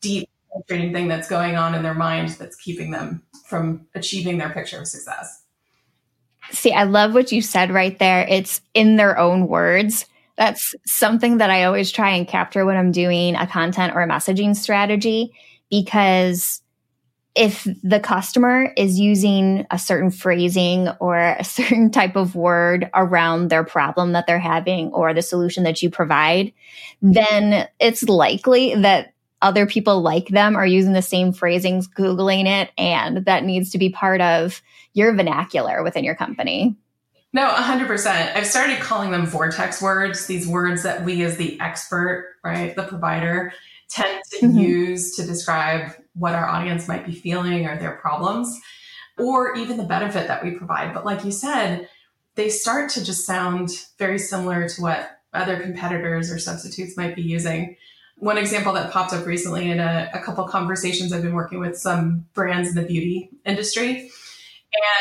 deep 0.00 0.28
frustrating 0.54 0.92
thing 0.92 1.08
that's 1.08 1.28
going 1.28 1.56
on 1.56 1.74
in 1.74 1.82
their 1.82 1.94
mind 1.94 2.30
that's 2.30 2.56
keeping 2.56 2.90
them 2.90 3.22
from 3.46 3.86
achieving 3.94 4.38
their 4.38 4.50
picture 4.50 4.78
of 4.78 4.86
success. 4.86 5.42
See, 6.50 6.72
I 6.72 6.84
love 6.84 7.14
what 7.14 7.32
you 7.32 7.42
said 7.42 7.70
right 7.70 7.98
there. 7.98 8.26
It's 8.28 8.60
in 8.74 8.96
their 8.96 9.18
own 9.18 9.48
words. 9.48 10.06
That's 10.36 10.74
something 10.86 11.38
that 11.38 11.50
I 11.50 11.64
always 11.64 11.90
try 11.90 12.10
and 12.10 12.28
capture 12.28 12.64
when 12.64 12.76
I'm 12.76 12.92
doing 12.92 13.34
a 13.34 13.46
content 13.46 13.94
or 13.94 14.02
a 14.02 14.08
messaging 14.08 14.54
strategy 14.54 15.32
because 15.70 16.60
if 17.34 17.66
the 17.82 17.98
customer 17.98 18.72
is 18.76 19.00
using 19.00 19.66
a 19.70 19.78
certain 19.78 20.10
phrasing 20.10 20.88
or 21.00 21.16
a 21.16 21.44
certain 21.44 21.90
type 21.90 22.16
of 22.16 22.36
word 22.36 22.90
around 22.94 23.48
their 23.48 23.64
problem 23.64 24.12
that 24.12 24.26
they're 24.26 24.38
having 24.38 24.92
or 24.92 25.12
the 25.12 25.22
solution 25.22 25.64
that 25.64 25.82
you 25.82 25.90
provide, 25.90 26.52
then 27.02 27.68
it's 27.80 28.04
likely 28.04 28.74
that 28.76 29.13
other 29.44 29.66
people 29.66 30.00
like 30.00 30.28
them 30.28 30.56
are 30.56 30.66
using 30.66 30.94
the 30.94 31.02
same 31.02 31.32
phrasings, 31.32 31.86
Googling 31.86 32.46
it, 32.46 32.72
and 32.76 33.24
that 33.26 33.44
needs 33.44 33.70
to 33.70 33.78
be 33.78 33.90
part 33.90 34.20
of 34.20 34.62
your 34.94 35.14
vernacular 35.14 35.82
within 35.82 36.02
your 36.02 36.14
company. 36.16 36.74
No, 37.34 37.48
100%. 37.50 38.34
I've 38.34 38.46
started 38.46 38.80
calling 38.80 39.10
them 39.10 39.26
vortex 39.26 39.82
words, 39.82 40.26
these 40.26 40.46
words 40.46 40.82
that 40.84 41.04
we 41.04 41.22
as 41.22 41.36
the 41.36 41.60
expert, 41.60 42.36
right, 42.42 42.74
the 42.74 42.84
provider, 42.84 43.52
tend 43.88 44.22
to 44.38 44.46
mm-hmm. 44.46 44.58
use 44.58 45.16
to 45.16 45.26
describe 45.26 45.92
what 46.14 46.34
our 46.34 46.46
audience 46.46 46.88
might 46.88 47.04
be 47.04 47.12
feeling 47.12 47.66
or 47.66 47.76
their 47.76 47.96
problems, 47.96 48.60
or 49.18 49.54
even 49.56 49.76
the 49.76 49.84
benefit 49.84 50.28
that 50.28 50.42
we 50.42 50.52
provide. 50.52 50.94
But 50.94 51.04
like 51.04 51.24
you 51.24 51.32
said, 51.32 51.88
they 52.36 52.48
start 52.48 52.90
to 52.92 53.04
just 53.04 53.26
sound 53.26 53.70
very 53.98 54.18
similar 54.18 54.68
to 54.68 54.82
what 54.82 55.18
other 55.32 55.60
competitors 55.60 56.30
or 56.30 56.38
substitutes 56.38 56.96
might 56.96 57.14
be 57.14 57.22
using. 57.22 57.76
One 58.16 58.38
example 58.38 58.72
that 58.74 58.92
popped 58.92 59.12
up 59.12 59.26
recently 59.26 59.70
in 59.70 59.80
a, 59.80 60.10
a 60.14 60.20
couple 60.20 60.44
conversations 60.44 61.12
I've 61.12 61.22
been 61.22 61.34
working 61.34 61.58
with 61.58 61.76
some 61.76 62.26
brands 62.32 62.68
in 62.68 62.74
the 62.74 62.86
beauty 62.86 63.30
industry. 63.44 64.10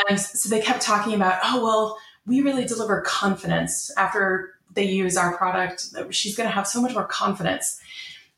And 0.10 0.20
so 0.20 0.50
they 0.50 0.62
kept 0.62 0.82
talking 0.82 1.14
about, 1.14 1.40
oh, 1.44 1.64
well, 1.64 1.98
we 2.26 2.42
really 2.42 2.66
deliver 2.66 3.02
confidence 3.02 3.92
after 3.98 4.54
they 4.74 4.86
use 4.86 5.18
our 5.18 5.36
product. 5.38 5.88
She's 6.12 6.36
going 6.36 6.48
to 6.48 6.54
have 6.54 6.68
so 6.68 6.82
much 6.82 6.94
more 6.94 7.06
confidence. 7.06 7.80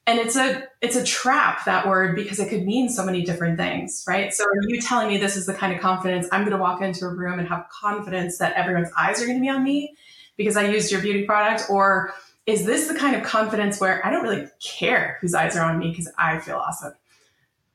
And 0.07 0.19
it's 0.19 0.35
a 0.35 0.63
it's 0.81 0.95
a 0.95 1.03
trap 1.03 1.65
that 1.65 1.87
word 1.87 2.15
because 2.15 2.39
it 2.39 2.49
could 2.49 2.63
mean 2.63 2.89
so 2.89 3.03
many 3.03 3.23
different 3.23 3.57
things, 3.57 4.03
right? 4.07 4.31
So 4.31 4.43
are 4.43 4.61
you 4.67 4.79
telling 4.79 5.07
me 5.07 5.17
this 5.17 5.35
is 5.35 5.47
the 5.47 5.53
kind 5.53 5.73
of 5.73 5.81
confidence 5.81 6.27
I'm 6.31 6.41
going 6.41 6.55
to 6.55 6.61
walk 6.61 6.81
into 6.81 7.05
a 7.05 7.09
room 7.09 7.39
and 7.39 7.47
have 7.47 7.67
confidence 7.69 8.37
that 8.37 8.53
everyone's 8.53 8.91
eyes 8.95 9.19
are 9.19 9.25
going 9.25 9.37
to 9.37 9.41
be 9.41 9.49
on 9.49 9.63
me 9.63 9.95
because 10.37 10.57
I 10.57 10.67
used 10.67 10.91
your 10.91 11.01
beauty 11.01 11.25
product 11.25 11.71
or 11.71 12.13
is 12.45 12.65
this 12.65 12.87
the 12.87 12.95
kind 12.95 13.15
of 13.15 13.23
confidence 13.23 13.79
where 13.79 14.05
I 14.05 14.11
don't 14.11 14.23
really 14.23 14.47
care 14.63 15.17
whose 15.21 15.33
eyes 15.33 15.55
are 15.55 15.63
on 15.63 15.79
me 15.79 15.89
because 15.89 16.11
I 16.17 16.39
feel 16.39 16.57
awesome? 16.57 16.93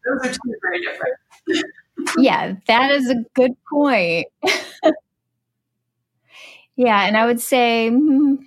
Those 0.04 0.28
are 0.28 0.33
two 0.33 0.54
very 0.62 0.80
different. 0.80 1.66
yeah, 2.18 2.54
that 2.66 2.90
is 2.90 3.11
a 3.11 3.16
good 3.35 3.52
point. 3.70 4.26
Yeah. 6.80 7.06
And 7.06 7.14
I 7.14 7.26
would 7.26 7.42
say 7.42 7.90
mm, 7.92 8.38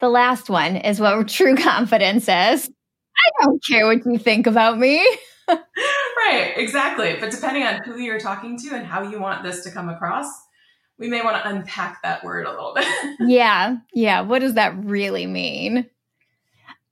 the 0.00 0.08
last 0.08 0.48
one 0.48 0.76
is 0.76 0.98
what 0.98 1.28
true 1.28 1.54
confidence 1.54 2.22
is. 2.22 2.70
I 3.14 3.42
don't 3.42 3.62
care 3.62 3.86
what 3.86 4.06
you 4.06 4.16
think 4.16 4.46
about 4.46 4.78
me. 4.78 5.06
right, 5.48 6.54
exactly. 6.56 7.16
But 7.20 7.30
depending 7.30 7.64
on 7.64 7.82
who 7.84 8.00
you're 8.00 8.18
talking 8.18 8.58
to 8.60 8.74
and 8.74 8.86
how 8.86 9.02
you 9.02 9.20
want 9.20 9.42
this 9.42 9.62
to 9.64 9.70
come 9.70 9.90
across, 9.90 10.28
we 10.98 11.08
may 11.08 11.22
want 11.22 11.42
to 11.42 11.48
unpack 11.48 12.02
that 12.02 12.22
word 12.24 12.46
a 12.46 12.50
little 12.50 12.74
bit. 12.74 12.86
yeah. 13.20 13.76
Yeah. 13.92 14.20
What 14.20 14.40
does 14.40 14.54
that 14.54 14.84
really 14.84 15.26
mean? 15.26 15.88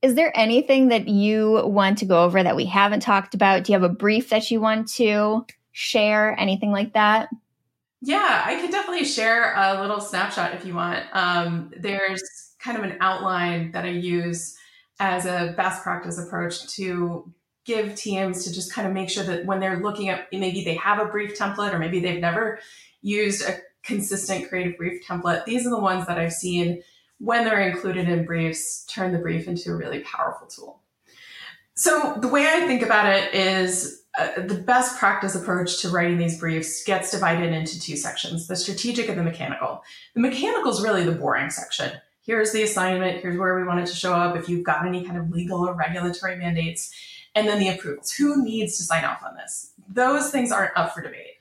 Is 0.03 0.15
there 0.15 0.33
anything 0.35 0.89
that 0.89 1.09
you 1.09 1.63
want 1.67 1.99
to 1.99 2.07
go 2.07 2.25
over 2.25 2.43
that 2.43 2.57
we 2.57 2.65
haven't 2.65 3.01
talked 3.01 3.35
about? 3.35 3.65
Do 3.65 3.73
you 3.73 3.79
have 3.79 3.89
a 3.89 3.95
brief 3.95 4.31
that 4.31 4.51
you 4.51 4.61
want 4.61 4.89
to 4.95 5.45
share? 5.73 6.39
Anything 6.39 6.73
like 6.73 6.95
that? 6.95 7.29
Yeah, 8.03 8.43
I 8.47 8.61
could 8.61 8.71
definitely 8.71 9.05
share 9.05 9.55
a 9.55 9.81
little 9.81 10.01
snapshot 10.01 10.55
if 10.55 10.65
you 10.65 10.75
want. 10.75 11.05
Um, 11.13 11.71
there's 11.77 12.23
kind 12.59 12.79
of 12.79 12.85
an 12.85 12.97
outline 13.01 13.73
that 13.73 13.85
I 13.85 13.91
use 13.91 14.57
as 14.99 15.27
a 15.27 15.55
best 15.57 15.83
practice 15.83 16.19
approach 16.19 16.67
to 16.77 17.31
give 17.65 17.95
teams 17.95 18.45
to 18.45 18.53
just 18.53 18.73
kind 18.73 18.89
of 18.89 18.95
make 18.95 19.11
sure 19.11 19.25
that 19.25 19.45
when 19.45 19.61
they're 19.61 19.81
looking 19.81 20.09
at 20.09 20.29
maybe 20.33 20.65
they 20.65 20.75
have 20.75 20.99
a 20.99 21.11
brief 21.11 21.39
template 21.39 21.75
or 21.75 21.79
maybe 21.79 22.01
they've 22.01 22.21
never 22.21 22.59
used 23.03 23.47
a 23.47 23.59
consistent 23.83 24.49
creative 24.49 24.77
brief 24.77 25.05
template, 25.07 25.45
these 25.45 25.67
are 25.67 25.71
the 25.71 25.79
ones 25.79 26.07
that 26.07 26.19
I've 26.19 26.33
seen 26.33 26.83
when 27.19 27.45
they're 27.45 27.69
included 27.69 28.09
in 28.09 28.25
briefs 28.25 28.85
turn 28.87 29.13
the 29.13 29.19
brief 29.19 29.47
into 29.47 29.71
a 29.73 29.77
really 29.77 30.01
powerful 30.01 30.47
tool. 30.47 30.81
So 31.75 32.17
the 32.21 32.29
way 32.29 32.47
I 32.47 32.67
think 32.67 32.83
about 32.83 33.07
it 33.07 33.35
is 33.35 34.03
uh, 34.19 34.43
the 34.43 34.55
best 34.55 34.99
practice 34.99 35.35
approach 35.35 35.81
to 35.83 35.89
writing 35.89 36.19
these 36.19 36.39
briefs 36.39 36.83
gets 36.85 37.11
divided 37.11 37.53
into 37.53 37.81
two 37.81 37.97
sections, 37.97 38.49
the 38.49 38.57
strategic 38.57 39.09
and 39.09 39.19
the 39.19 39.23
mechanical. 39.23 39.83
The 40.15 40.21
mechanical 40.21 40.73
is 40.73 40.83
really 40.83 41.05
the 41.05 41.13
boring 41.13 41.51
section 41.51 41.93
here's 42.31 42.53
the 42.53 42.63
assignment, 42.63 43.21
here's 43.21 43.37
where 43.37 43.57
we 43.57 43.65
want 43.65 43.81
it 43.81 43.87
to 43.87 43.97
show 43.97 44.15
up, 44.15 44.37
if 44.37 44.49
you've 44.49 44.63
got 44.65 44.87
any 44.87 45.05
kind 45.05 45.19
of 45.19 45.31
legal 45.31 45.67
or 45.67 45.75
regulatory 45.75 46.37
mandates, 46.37 46.95
and 47.35 47.49
then 47.49 47.59
the 47.59 47.69
approvals. 47.69 48.13
Who 48.13 48.45
needs 48.45 48.77
to 48.77 48.85
sign 48.85 49.05
off 49.05 49.25
on 49.25 49.35
this? 49.35 49.73
Those 49.89 50.31
things 50.31 50.53
aren't 50.53 50.77
up 50.77 50.95
for 50.95 51.03
debate. 51.03 51.39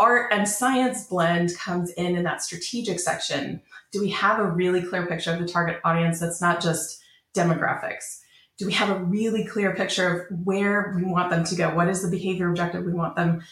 Art 0.00 0.32
and 0.32 0.48
science 0.48 1.06
blend 1.06 1.54
comes 1.58 1.90
in 1.90 2.16
in 2.16 2.24
that 2.24 2.42
strategic 2.42 2.98
section. 2.98 3.60
Do 3.92 4.00
we 4.00 4.08
have 4.10 4.38
a 4.38 4.46
really 4.46 4.80
clear 4.82 5.06
picture 5.06 5.30
of 5.30 5.38
the 5.38 5.46
target 5.46 5.78
audience 5.84 6.18
that's 6.18 6.40
not 6.40 6.62
just 6.62 7.02
demographics? 7.34 8.20
Do 8.56 8.64
we 8.64 8.72
have 8.72 8.88
a 8.88 9.04
really 9.04 9.44
clear 9.44 9.74
picture 9.74 10.08
of 10.30 10.44
where 10.44 10.94
we 10.96 11.04
want 11.04 11.28
them 11.28 11.44
to 11.44 11.54
go? 11.54 11.74
What 11.74 11.88
is 11.88 12.02
the 12.02 12.08
behavior 12.08 12.48
objective 12.48 12.86
we 12.86 12.94
want 12.94 13.14
them 13.14 13.42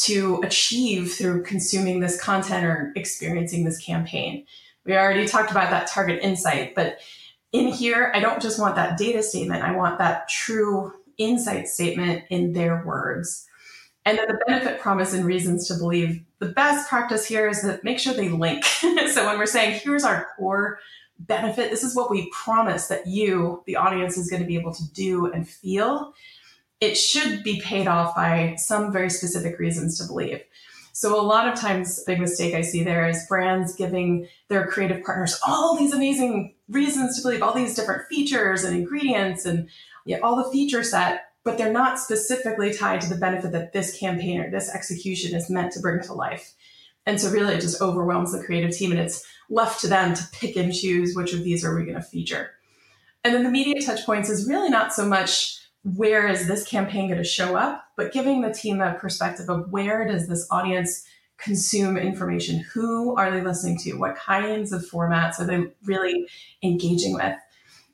to 0.00 0.42
achieve 0.44 1.14
through 1.14 1.44
consuming 1.44 2.00
this 2.00 2.20
content 2.20 2.66
or 2.66 2.92
experiencing 2.94 3.64
this 3.64 3.82
campaign? 3.82 4.44
We 4.84 4.94
already 4.94 5.26
talked 5.26 5.50
about 5.50 5.70
that 5.70 5.86
target 5.86 6.22
insight, 6.22 6.74
but 6.74 6.98
in 7.52 7.68
here, 7.68 8.12
I 8.14 8.20
don't 8.20 8.42
just 8.42 8.60
want 8.60 8.76
that 8.76 8.98
data 8.98 9.22
statement. 9.22 9.62
I 9.62 9.72
want 9.72 9.96
that 9.98 10.28
true 10.28 10.92
insight 11.16 11.68
statement 11.68 12.24
in 12.28 12.52
their 12.52 12.84
words. 12.84 13.46
And 14.06 14.16
then 14.16 14.28
the 14.28 14.38
benefit 14.46 14.80
promise 14.80 15.12
and 15.12 15.24
reasons 15.24 15.66
to 15.66 15.74
believe. 15.74 16.22
The 16.38 16.46
best 16.46 16.88
practice 16.88 17.26
here 17.26 17.48
is 17.48 17.62
that 17.62 17.82
make 17.82 17.98
sure 17.98 18.14
they 18.14 18.28
link. 18.28 18.64
so 18.64 19.26
when 19.26 19.36
we're 19.36 19.46
saying, 19.46 19.80
here's 19.82 20.04
our 20.04 20.28
core 20.36 20.78
benefit, 21.18 21.70
this 21.70 21.82
is 21.82 21.96
what 21.96 22.08
we 22.08 22.30
promise 22.30 22.86
that 22.86 23.08
you, 23.08 23.64
the 23.66 23.74
audience, 23.74 24.16
is 24.16 24.30
going 24.30 24.40
to 24.40 24.46
be 24.46 24.56
able 24.56 24.72
to 24.72 24.92
do 24.92 25.26
and 25.32 25.48
feel. 25.48 26.14
It 26.80 26.96
should 26.96 27.42
be 27.42 27.60
paid 27.60 27.88
off 27.88 28.14
by 28.14 28.54
some 28.58 28.92
very 28.92 29.10
specific 29.10 29.58
reasons 29.58 29.98
to 29.98 30.06
believe. 30.06 30.40
So 30.92 31.20
a 31.20 31.22
lot 31.22 31.48
of 31.48 31.58
times, 31.58 32.02
big 32.04 32.20
mistake 32.20 32.54
I 32.54 32.60
see 32.60 32.84
there 32.84 33.08
is 33.08 33.26
brands 33.28 33.74
giving 33.74 34.28
their 34.48 34.68
creative 34.68 35.04
partners 35.04 35.38
all 35.46 35.76
these 35.76 35.92
amazing 35.92 36.54
reasons 36.68 37.16
to 37.16 37.22
believe, 37.22 37.42
all 37.42 37.52
these 37.52 37.74
different 37.74 38.06
features 38.08 38.62
and 38.62 38.76
ingredients 38.76 39.44
and 39.44 39.68
yeah, 40.04 40.18
all 40.22 40.36
the 40.36 40.50
feature 40.50 40.84
set, 40.84 41.25
but 41.46 41.56
they're 41.56 41.72
not 41.72 42.00
specifically 42.00 42.74
tied 42.74 43.00
to 43.00 43.08
the 43.08 43.14
benefit 43.14 43.52
that 43.52 43.72
this 43.72 43.96
campaign 43.96 44.40
or 44.40 44.50
this 44.50 44.68
execution 44.74 45.32
is 45.32 45.48
meant 45.48 45.70
to 45.72 45.80
bring 45.80 46.02
to 46.02 46.12
life. 46.12 46.54
And 47.06 47.20
so 47.20 47.30
really 47.30 47.54
it 47.54 47.60
just 47.60 47.80
overwhelms 47.80 48.32
the 48.32 48.42
creative 48.42 48.76
team 48.76 48.90
and 48.90 48.98
it's 48.98 49.24
left 49.48 49.80
to 49.82 49.86
them 49.86 50.12
to 50.12 50.28
pick 50.32 50.56
and 50.56 50.74
choose 50.74 51.14
which 51.14 51.32
of 51.32 51.44
these 51.44 51.64
are 51.64 51.76
we 51.76 51.84
going 51.84 51.94
to 51.94 52.02
feature. 52.02 52.50
And 53.22 53.32
then 53.32 53.44
the 53.44 53.50
media 53.50 53.80
touch 53.80 54.04
points 54.04 54.28
is 54.28 54.48
really 54.48 54.70
not 54.70 54.92
so 54.92 55.06
much 55.06 55.60
where 55.84 56.26
is 56.26 56.48
this 56.48 56.66
campaign 56.66 57.06
going 57.06 57.22
to 57.22 57.24
show 57.24 57.54
up, 57.54 57.84
but 57.96 58.12
giving 58.12 58.40
the 58.40 58.52
team 58.52 58.80
a 58.80 58.94
perspective 58.94 59.48
of 59.48 59.70
where 59.70 60.04
does 60.04 60.26
this 60.26 60.48
audience 60.50 61.06
consume 61.38 61.96
information? 61.96 62.58
Who 62.74 63.14
are 63.14 63.30
they 63.30 63.40
listening 63.40 63.78
to? 63.84 63.92
What 63.94 64.16
kinds 64.16 64.72
of 64.72 64.82
formats 64.82 65.38
are 65.38 65.46
they 65.46 65.68
really 65.84 66.26
engaging 66.64 67.14
with? 67.14 67.36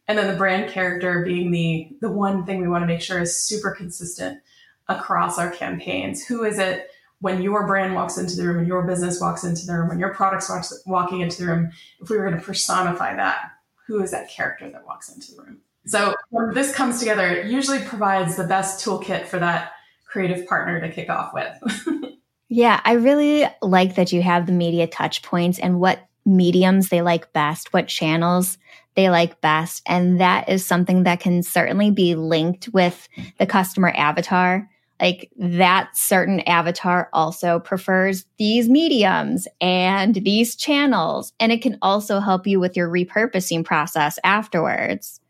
And 0.08 0.18
then 0.18 0.28
the 0.28 0.36
brand 0.36 0.70
character 0.70 1.24
being 1.24 1.50
the 1.50 1.90
the 2.00 2.10
one 2.10 2.44
thing 2.44 2.60
we 2.60 2.68
want 2.68 2.82
to 2.82 2.86
make 2.86 3.00
sure 3.00 3.20
is 3.20 3.38
super 3.38 3.70
consistent 3.70 4.40
across 4.88 5.38
our 5.38 5.50
campaigns. 5.50 6.24
Who 6.24 6.44
is 6.44 6.58
it 6.58 6.88
when 7.20 7.40
your 7.40 7.66
brand 7.66 7.94
walks 7.94 8.18
into 8.18 8.34
the 8.34 8.46
room, 8.46 8.56
when 8.58 8.66
your 8.66 8.82
business 8.82 9.20
walks 9.20 9.44
into 9.44 9.64
the 9.64 9.74
room, 9.74 9.88
when 9.88 10.00
your 10.00 10.12
products 10.12 10.50
walks 10.50 10.72
walking 10.86 11.20
into 11.20 11.42
the 11.42 11.48
room? 11.48 11.70
If 12.00 12.10
we 12.10 12.16
were 12.16 12.28
going 12.28 12.38
to 12.38 12.44
personify 12.44 13.14
that, 13.16 13.52
who 13.86 14.02
is 14.02 14.10
that 14.10 14.28
character 14.28 14.68
that 14.70 14.86
walks 14.86 15.08
into 15.08 15.34
the 15.34 15.42
room? 15.42 15.58
So 15.86 16.14
when 16.30 16.54
this 16.54 16.74
comes 16.74 16.98
together, 16.98 17.28
it 17.28 17.46
usually 17.46 17.80
provides 17.80 18.36
the 18.36 18.44
best 18.44 18.84
toolkit 18.84 19.26
for 19.26 19.38
that 19.38 19.72
creative 20.06 20.46
partner 20.46 20.80
to 20.80 20.90
kick 20.90 21.10
off 21.10 21.32
with. 21.32 22.14
yeah, 22.48 22.80
I 22.84 22.92
really 22.92 23.46
like 23.62 23.96
that 23.96 24.12
you 24.12 24.22
have 24.22 24.46
the 24.46 24.52
media 24.52 24.86
touch 24.86 25.22
points 25.22 25.58
and 25.58 25.80
what 25.80 26.06
mediums 26.24 26.88
they 26.88 27.02
like 27.02 27.32
best, 27.32 27.72
what 27.72 27.88
channels 27.88 28.58
they 28.94 29.10
like 29.10 29.40
best. 29.40 29.82
And 29.86 30.20
that 30.20 30.48
is 30.48 30.64
something 30.64 31.04
that 31.04 31.20
can 31.20 31.42
certainly 31.42 31.90
be 31.90 32.14
linked 32.14 32.68
with 32.72 33.08
the 33.38 33.46
customer 33.46 33.92
avatar. 33.96 34.68
Like 35.00 35.30
that 35.36 35.96
certain 35.96 36.40
avatar 36.40 37.08
also 37.12 37.58
prefers 37.58 38.24
these 38.38 38.68
mediums 38.68 39.48
and 39.60 40.14
these 40.14 40.54
channels. 40.54 41.32
And 41.40 41.50
it 41.50 41.62
can 41.62 41.78
also 41.82 42.20
help 42.20 42.46
you 42.46 42.60
with 42.60 42.76
your 42.76 42.88
repurposing 42.88 43.64
process 43.64 44.18
afterwards 44.22 45.20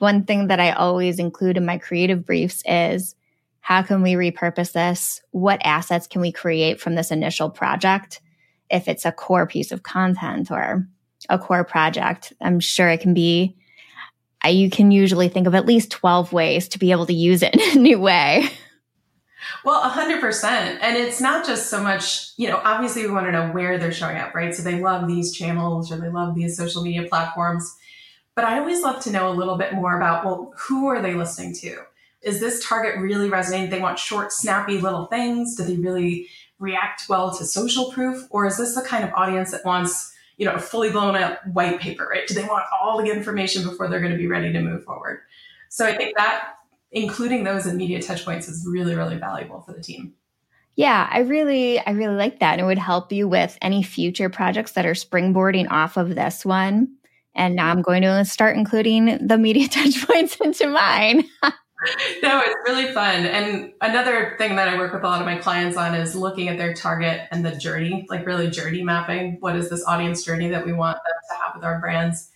one 0.00 0.24
thing 0.24 0.48
that 0.48 0.58
I 0.58 0.72
always 0.72 1.18
include 1.18 1.58
in 1.58 1.66
my 1.66 1.76
creative 1.76 2.24
briefs 2.24 2.62
is 2.66 3.14
how 3.60 3.82
can 3.82 4.02
we 4.02 4.14
repurpose 4.14 4.72
this? 4.72 5.20
What 5.30 5.60
assets 5.62 6.06
can 6.06 6.22
we 6.22 6.32
create 6.32 6.80
from 6.80 6.94
this 6.94 7.10
initial 7.10 7.50
project? 7.50 8.22
If 8.70 8.88
it's 8.88 9.04
a 9.04 9.12
core 9.12 9.46
piece 9.46 9.72
of 9.72 9.82
content 9.82 10.50
or 10.50 10.88
a 11.28 11.38
core 11.38 11.64
project, 11.64 12.32
I'm 12.40 12.60
sure 12.60 12.88
it 12.88 13.00
can 13.00 13.14
be, 13.14 13.56
you 14.48 14.70
can 14.70 14.90
usually 14.90 15.28
think 15.28 15.46
of 15.46 15.54
at 15.54 15.66
least 15.66 15.90
12 15.90 16.32
ways 16.32 16.68
to 16.68 16.78
be 16.78 16.92
able 16.92 17.06
to 17.06 17.14
use 17.14 17.42
it 17.42 17.54
in 17.74 17.78
a 17.78 17.80
new 17.80 18.00
way. 18.00 18.48
Well, 19.64 19.90
100%. 19.90 20.44
And 20.80 20.96
it's 20.96 21.20
not 21.20 21.46
just 21.46 21.68
so 21.68 21.82
much, 21.82 22.32
you 22.36 22.48
know, 22.48 22.60
obviously 22.64 23.02
we 23.06 23.12
want 23.12 23.26
to 23.26 23.32
know 23.32 23.48
where 23.50 23.78
they're 23.78 23.92
showing 23.92 24.16
up, 24.16 24.34
right? 24.34 24.54
So 24.54 24.62
they 24.62 24.80
love 24.80 25.06
these 25.06 25.32
channels 25.32 25.92
or 25.92 25.98
they 25.98 26.08
love 26.08 26.34
these 26.34 26.56
social 26.56 26.82
media 26.82 27.06
platforms. 27.08 27.76
But 28.34 28.44
I 28.44 28.58
always 28.58 28.82
love 28.82 29.02
to 29.02 29.10
know 29.10 29.30
a 29.30 29.34
little 29.34 29.58
bit 29.58 29.74
more 29.74 29.96
about, 29.96 30.24
well, 30.24 30.52
who 30.56 30.86
are 30.86 31.02
they 31.02 31.14
listening 31.14 31.54
to? 31.56 31.78
Is 32.22 32.40
this 32.40 32.66
target 32.66 33.00
really 33.00 33.28
resonating? 33.28 33.70
They 33.70 33.80
want 33.80 33.98
short, 33.98 34.32
snappy 34.32 34.78
little 34.78 35.06
things. 35.06 35.56
Do 35.56 35.64
they 35.64 35.76
really 35.76 36.28
react 36.58 37.06
well 37.08 37.36
to 37.36 37.44
social 37.44 37.90
proof? 37.92 38.26
Or 38.30 38.46
is 38.46 38.56
this 38.56 38.74
the 38.74 38.82
kind 38.82 39.04
of 39.04 39.12
audience 39.14 39.50
that 39.50 39.64
wants, 39.64 40.14
you 40.40 40.46
know, 40.46 40.54
a 40.54 40.58
fully 40.58 40.90
blown 40.90 41.14
up 41.16 41.46
white 41.48 41.78
paper, 41.78 42.08
right? 42.10 42.26
Do 42.26 42.32
they 42.32 42.44
want 42.44 42.64
all 42.72 43.02
the 43.02 43.10
information 43.10 43.62
before 43.62 43.88
they're 43.88 44.00
going 44.00 44.12
to 44.12 44.18
be 44.18 44.26
ready 44.26 44.50
to 44.50 44.60
move 44.62 44.82
forward? 44.82 45.20
So 45.68 45.84
I 45.84 45.94
think 45.94 46.16
that 46.16 46.54
including 46.90 47.44
those 47.44 47.66
in 47.66 47.76
media 47.76 47.98
touchpoints 47.98 48.48
is 48.48 48.66
really, 48.66 48.94
really 48.94 49.18
valuable 49.18 49.60
for 49.60 49.74
the 49.74 49.82
team. 49.82 50.14
Yeah, 50.76 51.06
I 51.12 51.18
really, 51.20 51.78
I 51.78 51.90
really 51.90 52.14
like 52.14 52.40
that. 52.40 52.52
And 52.52 52.62
it 52.62 52.64
would 52.64 52.78
help 52.78 53.12
you 53.12 53.28
with 53.28 53.58
any 53.60 53.82
future 53.82 54.30
projects 54.30 54.72
that 54.72 54.86
are 54.86 54.94
springboarding 54.94 55.70
off 55.70 55.98
of 55.98 56.14
this 56.14 56.42
one. 56.42 56.88
And 57.34 57.54
now 57.54 57.68
I'm 57.68 57.82
going 57.82 58.00
to 58.00 58.24
start 58.24 58.56
including 58.56 59.26
the 59.26 59.36
media 59.36 59.68
touch 59.70 60.06
points 60.06 60.36
into 60.36 60.68
mine. 60.68 61.24
no, 62.22 62.40
it's 62.40 62.56
really 62.66 62.92
fun. 62.92 63.26
And 63.26 63.72
another 63.80 64.34
thing 64.38 64.56
that 64.56 64.68
I 64.68 64.76
work 64.76 64.92
with 64.92 65.02
a 65.02 65.06
lot 65.06 65.20
of 65.20 65.26
my 65.26 65.38
clients 65.38 65.76
on 65.76 65.94
is 65.94 66.14
looking 66.14 66.48
at 66.48 66.58
their 66.58 66.74
target 66.74 67.28
and 67.30 67.44
the 67.44 67.52
journey, 67.52 68.06
like 68.08 68.26
really 68.26 68.50
journey 68.50 68.82
mapping. 68.82 69.38
What 69.40 69.56
is 69.56 69.70
this 69.70 69.84
audience 69.86 70.24
journey 70.24 70.48
that 70.50 70.66
we 70.66 70.72
want 70.72 70.96
them 70.96 71.14
to 71.30 71.42
have 71.42 71.54
with 71.54 71.64
our 71.64 71.80
brands? 71.80 72.30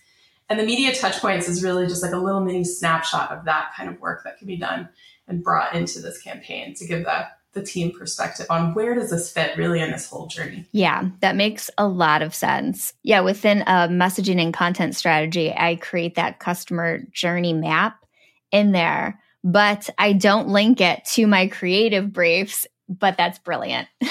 And 0.49 0.59
the 0.59 0.65
media 0.65 0.93
touch 0.93 1.19
points 1.19 1.47
is 1.47 1.63
really 1.63 1.87
just 1.87 2.03
like 2.03 2.13
a 2.13 2.17
little 2.17 2.41
mini 2.41 2.63
snapshot 2.63 3.31
of 3.31 3.45
that 3.45 3.71
kind 3.75 3.89
of 3.89 3.99
work 3.99 4.23
that 4.23 4.37
can 4.37 4.47
be 4.47 4.57
done 4.57 4.89
and 5.27 5.43
brought 5.43 5.75
into 5.75 5.99
this 5.99 6.21
campaign 6.21 6.73
to 6.75 6.85
give 6.85 7.03
the 7.03 7.27
the 7.55 7.63
team 7.63 7.91
perspective 7.97 8.45
on 8.49 8.73
where 8.73 8.93
does 8.93 9.09
this 9.09 9.31
fit 9.31 9.57
really 9.57 9.81
in 9.81 9.89
this 9.89 10.09
whole 10.09 10.27
journey. 10.27 10.65
Yeah, 10.73 11.09
that 11.21 11.37
makes 11.37 11.71
a 11.77 11.87
lot 11.87 12.21
of 12.21 12.35
sense. 12.35 12.93
Yeah, 13.01 13.21
within 13.21 13.61
a 13.61 13.87
messaging 13.87 14.41
and 14.41 14.53
content 14.53 14.93
strategy, 14.93 15.53
I 15.55 15.77
create 15.77 16.15
that 16.15 16.39
customer 16.39 16.99
journey 17.13 17.53
map 17.53 18.05
in 18.51 18.73
there, 18.73 19.21
but 19.45 19.91
I 19.97 20.13
don't 20.13 20.49
link 20.49 20.81
it 20.81 21.05
to 21.13 21.27
my 21.27 21.47
creative 21.47 22.11
briefs, 22.11 22.65
but 22.89 23.15
that's 23.15 23.39
brilliant. 23.39 23.87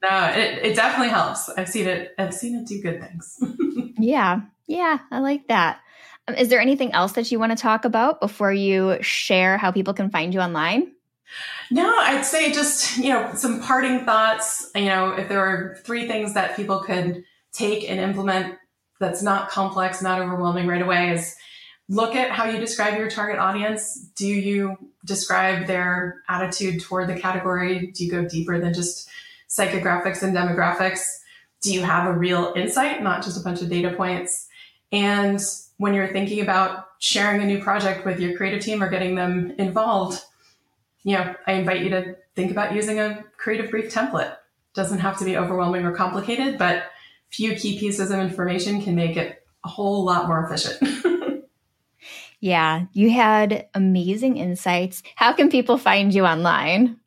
No, 0.00 0.30
it, 0.30 0.64
it 0.64 0.76
definitely 0.76 1.08
helps. 1.08 1.48
I've 1.48 1.68
seen 1.68 1.88
it. 1.88 2.14
I've 2.18 2.32
seen 2.32 2.54
it 2.54 2.68
do 2.68 2.80
good 2.80 3.00
things. 3.00 3.42
yeah, 3.98 4.42
yeah, 4.68 4.98
I 5.10 5.18
like 5.18 5.48
that. 5.48 5.80
Um, 6.28 6.36
is 6.36 6.48
there 6.48 6.60
anything 6.60 6.92
else 6.92 7.12
that 7.12 7.32
you 7.32 7.40
want 7.40 7.50
to 7.50 7.60
talk 7.60 7.84
about 7.84 8.20
before 8.20 8.52
you 8.52 8.98
share 9.00 9.58
how 9.58 9.72
people 9.72 9.94
can 9.94 10.08
find 10.08 10.32
you 10.32 10.38
online? 10.40 10.92
No, 11.72 11.98
I'd 11.98 12.24
say 12.24 12.52
just, 12.52 12.96
you 12.98 13.08
know, 13.08 13.32
some 13.34 13.60
parting 13.60 14.04
thoughts. 14.04 14.70
You 14.76 14.84
know, 14.84 15.10
if 15.14 15.28
there 15.28 15.40
are 15.44 15.78
three 15.84 16.06
things 16.06 16.34
that 16.34 16.54
people 16.54 16.78
could 16.78 17.24
take 17.52 17.90
and 17.90 17.98
implement 17.98 18.54
that's 19.00 19.22
not 19.22 19.50
complex, 19.50 20.00
not 20.00 20.20
overwhelming 20.20 20.68
right 20.68 20.80
away 20.80 21.10
is 21.10 21.34
look 21.88 22.14
at 22.14 22.30
how 22.30 22.44
you 22.44 22.58
describe 22.58 22.98
your 22.98 23.10
target 23.10 23.38
audience. 23.38 24.10
Do 24.16 24.26
you 24.26 24.76
describe 25.04 25.66
their 25.66 26.22
attitude 26.28 26.82
toward 26.82 27.08
the 27.08 27.18
category? 27.18 27.88
Do 27.88 28.04
you 28.04 28.10
go 28.10 28.28
deeper 28.28 28.60
than 28.60 28.74
just 28.74 29.08
psychographics 29.48 30.22
and 30.22 30.36
demographics? 30.36 31.00
Do 31.62 31.72
you 31.72 31.82
have 31.82 32.06
a 32.06 32.12
real 32.12 32.52
insight, 32.54 33.02
not 33.02 33.24
just 33.24 33.40
a 33.40 33.42
bunch 33.42 33.62
of 33.62 33.68
data 33.68 33.92
points? 33.92 34.48
And 34.92 35.40
when 35.78 35.94
you're 35.94 36.12
thinking 36.12 36.40
about 36.40 36.86
sharing 36.98 37.40
a 37.40 37.46
new 37.46 37.62
project 37.62 38.04
with 38.04 38.20
your 38.20 38.36
creative 38.36 38.62
team 38.62 38.82
or 38.82 38.90
getting 38.90 39.14
them 39.14 39.52
involved, 39.58 40.22
you 41.04 41.16
know, 41.16 41.34
I 41.46 41.52
invite 41.52 41.82
you 41.82 41.90
to 41.90 42.16
think 42.34 42.50
about 42.50 42.74
using 42.74 43.00
a 43.00 43.24
creative 43.36 43.70
brief 43.70 43.92
template. 43.92 44.36
Doesn't 44.74 44.98
have 44.98 45.18
to 45.18 45.24
be 45.24 45.36
overwhelming 45.36 45.84
or 45.84 45.92
complicated, 45.92 46.58
but 46.58 46.84
few 47.30 47.54
key 47.54 47.78
pieces 47.78 48.10
of 48.10 48.20
information 48.20 48.82
can 48.82 48.94
make 48.94 49.16
it 49.16 49.42
a 49.64 49.68
whole 49.68 50.04
lot 50.04 50.26
more 50.26 50.44
efficient. 50.44 50.78
yeah, 52.40 52.86
you 52.92 53.10
had 53.10 53.68
amazing 53.74 54.36
insights. 54.36 55.02
How 55.16 55.32
can 55.32 55.50
people 55.50 55.78
find 55.78 56.14
you 56.14 56.24
online? 56.24 57.00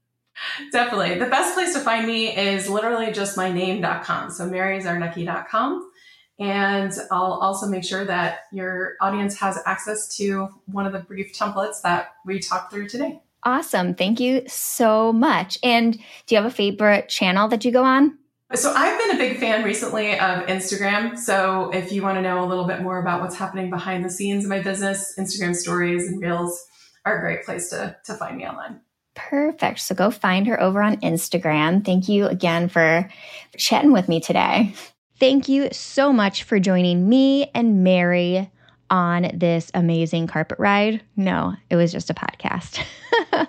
Definitely. 0.72 1.20
The 1.20 1.28
best 1.28 1.54
place 1.54 1.74
to 1.74 1.80
find 1.80 2.08
me 2.08 2.36
is 2.36 2.70
literally 2.70 3.12
just 3.12 3.38
my 3.38 3.52
name.com. 3.52 4.32
So 4.32 4.50
maryczarnecki.com. 4.50 5.92
And 6.40 6.92
I'll 7.12 7.34
also 7.34 7.68
make 7.68 7.84
sure 7.84 8.04
that 8.06 8.40
your 8.52 8.96
audience 9.00 9.38
has 9.40 9.60
access 9.66 10.16
to 10.18 10.50
one 10.66 10.88
of 10.88 10.94
the 10.94 11.00
brief 11.00 11.34
templates 11.34 11.82
that 11.84 12.14
we 12.26 12.40
talked 12.40 12.74
through 12.74 12.90
today. 12.90 13.22
Awesome. 13.44 13.94
Thank 13.94 14.20
you 14.20 14.44
so 14.48 15.14
much. 15.14 15.58
And 15.64 15.94
do 15.94 16.36
you 16.36 16.42
have 16.42 16.52
a 16.52 16.56
favorite 16.56 17.10
channel 17.10 17.48
that 17.50 17.64
you 17.64 17.72
go 17.72 17.84
on? 17.84 18.18
So 18.54 18.74
I've 18.76 19.00
been 19.00 19.16
a 19.16 19.18
big 19.18 19.40
fan 19.40 19.64
recently 19.64 20.14
of 20.14 20.46
Instagram. 20.48 21.18
So 21.18 21.72
if 21.74 21.92
you 21.92 22.02
want 22.02 22.18
to 22.18 22.22
know 22.22 22.44
a 22.44 22.48
little 22.48 22.66
bit 22.66 22.82
more 22.82 23.00
about 23.00 23.22
what's 23.22 23.36
happening 23.36 23.70
behind 23.70 24.04
the 24.04 24.10
scenes 24.10 24.44
of 24.44 24.50
my 24.50 24.60
business, 24.60 25.14
Instagram 25.18 25.56
stories 25.56 26.08
and 26.08 26.22
reels 26.22 26.62
are 27.06 27.18
a 27.18 27.22
great 27.22 27.44
place 27.46 27.70
to, 27.70 27.96
to 28.06 28.14
find 28.14 28.38
me 28.38 28.46
online. 28.46 28.82
Perfect. 29.16 29.80
So 29.80 29.96
go 29.96 30.12
find 30.12 30.48
her 30.48 30.62
over 30.62 30.82
on 30.82 30.98
Instagram. 30.98 31.86
Thank 31.86 32.10
you 32.10 32.28
again 32.28 32.68
for 32.68 33.10
chatting 33.58 33.94
with 33.94 34.10
me 34.10 34.20
today. 34.20 34.74
Thank 35.18 35.48
you 35.48 35.70
so 35.72 36.12
much 36.12 36.44
for 36.44 36.60
joining 36.60 37.08
me 37.08 37.52
and 37.54 37.84
Mary 37.84 38.50
on 38.90 39.32
this 39.34 39.72
amazing 39.74 40.28
carpet 40.28 40.60
ride. 40.60 41.02
No, 41.16 41.56
it 41.70 41.78
was 41.78 41.92
just 41.92 42.10
a 42.10 42.14
podcast. 42.14 42.84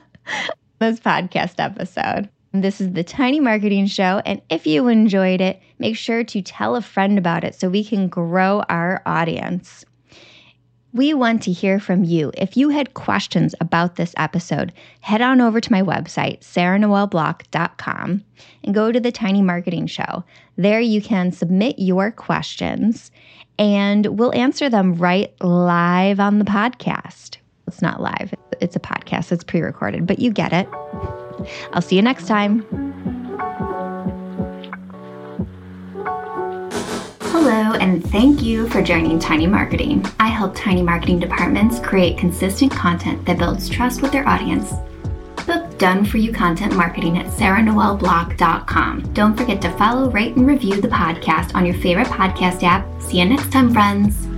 this 0.78 1.00
podcast 1.00 1.54
episode. 1.58 2.28
This 2.54 2.82
is 2.82 2.92
the 2.92 3.02
Tiny 3.02 3.40
Marketing 3.40 3.86
Show. 3.86 4.20
And 4.26 4.42
if 4.50 4.66
you 4.66 4.88
enjoyed 4.88 5.40
it, 5.40 5.60
make 5.78 5.96
sure 5.96 6.22
to 6.24 6.42
tell 6.42 6.76
a 6.76 6.82
friend 6.82 7.16
about 7.16 7.44
it 7.44 7.54
so 7.54 7.70
we 7.70 7.82
can 7.82 8.08
grow 8.08 8.62
our 8.68 9.00
audience. 9.06 9.86
We 10.92 11.14
want 11.14 11.42
to 11.44 11.52
hear 11.52 11.80
from 11.80 12.04
you. 12.04 12.30
If 12.36 12.54
you 12.54 12.68
had 12.68 12.92
questions 12.92 13.54
about 13.62 13.96
this 13.96 14.12
episode, 14.18 14.74
head 15.00 15.22
on 15.22 15.40
over 15.40 15.62
to 15.62 15.72
my 15.72 15.80
website, 15.80 16.40
sarahnoelblock.com, 16.40 18.22
and 18.64 18.74
go 18.74 18.92
to 18.92 19.00
the 19.00 19.12
Tiny 19.12 19.40
Marketing 19.40 19.86
Show. 19.86 20.22
There 20.56 20.80
you 20.80 21.00
can 21.00 21.32
submit 21.32 21.76
your 21.78 22.10
questions 22.10 23.10
and 23.58 24.18
we'll 24.18 24.34
answer 24.34 24.68
them 24.68 24.96
right 24.96 25.34
live 25.40 26.20
on 26.20 26.38
the 26.38 26.44
podcast. 26.44 27.38
It's 27.66 27.80
not 27.80 28.02
live, 28.02 28.34
it's 28.60 28.76
a 28.76 28.80
podcast, 28.80 29.32
it's 29.32 29.44
pre 29.44 29.62
recorded, 29.62 30.06
but 30.06 30.18
you 30.18 30.30
get 30.30 30.52
it. 30.52 30.68
I'll 31.72 31.83
see 31.83 31.96
you 31.96 32.02
next 32.02 32.26
time. 32.26 32.62
Hello, 37.20 37.72
and 37.81 38.05
thank 38.11 38.42
you 38.42 38.68
for 38.68 38.83
joining 38.83 39.18
Tiny 39.18 39.46
Marketing. 39.46 40.05
I 40.20 40.28
help 40.28 40.55
tiny 40.55 40.83
marketing 40.83 41.18
departments 41.18 41.81
create 41.81 42.18
consistent 42.18 42.72
content 42.72 43.24
that 43.26 43.38
builds 43.38 43.68
trust 43.68 44.02
with 44.02 44.12
their 44.12 44.28
audience 44.28 44.72
Book 45.46 45.76
done 45.78 46.05
for 46.05 46.18
you 46.18 46.33
content 46.33 46.74
marketing 46.74 47.18
at 47.18 47.26
sarahnoelblock.com. 47.26 49.12
Don't 49.12 49.37
forget 49.37 49.61
to 49.62 49.70
follow, 49.76 50.11
rate, 50.11 50.37
and 50.37 50.46
review 50.46 50.81
the 50.81 50.88
podcast 50.88 51.55
on 51.55 51.66
your 51.66 51.74
favorite 51.76 52.07
podcast 52.07 52.62
app. 52.62 52.87
See 53.02 53.18
you 53.18 53.24
next 53.24 53.50
time, 53.50 53.72
friends. 53.72 54.32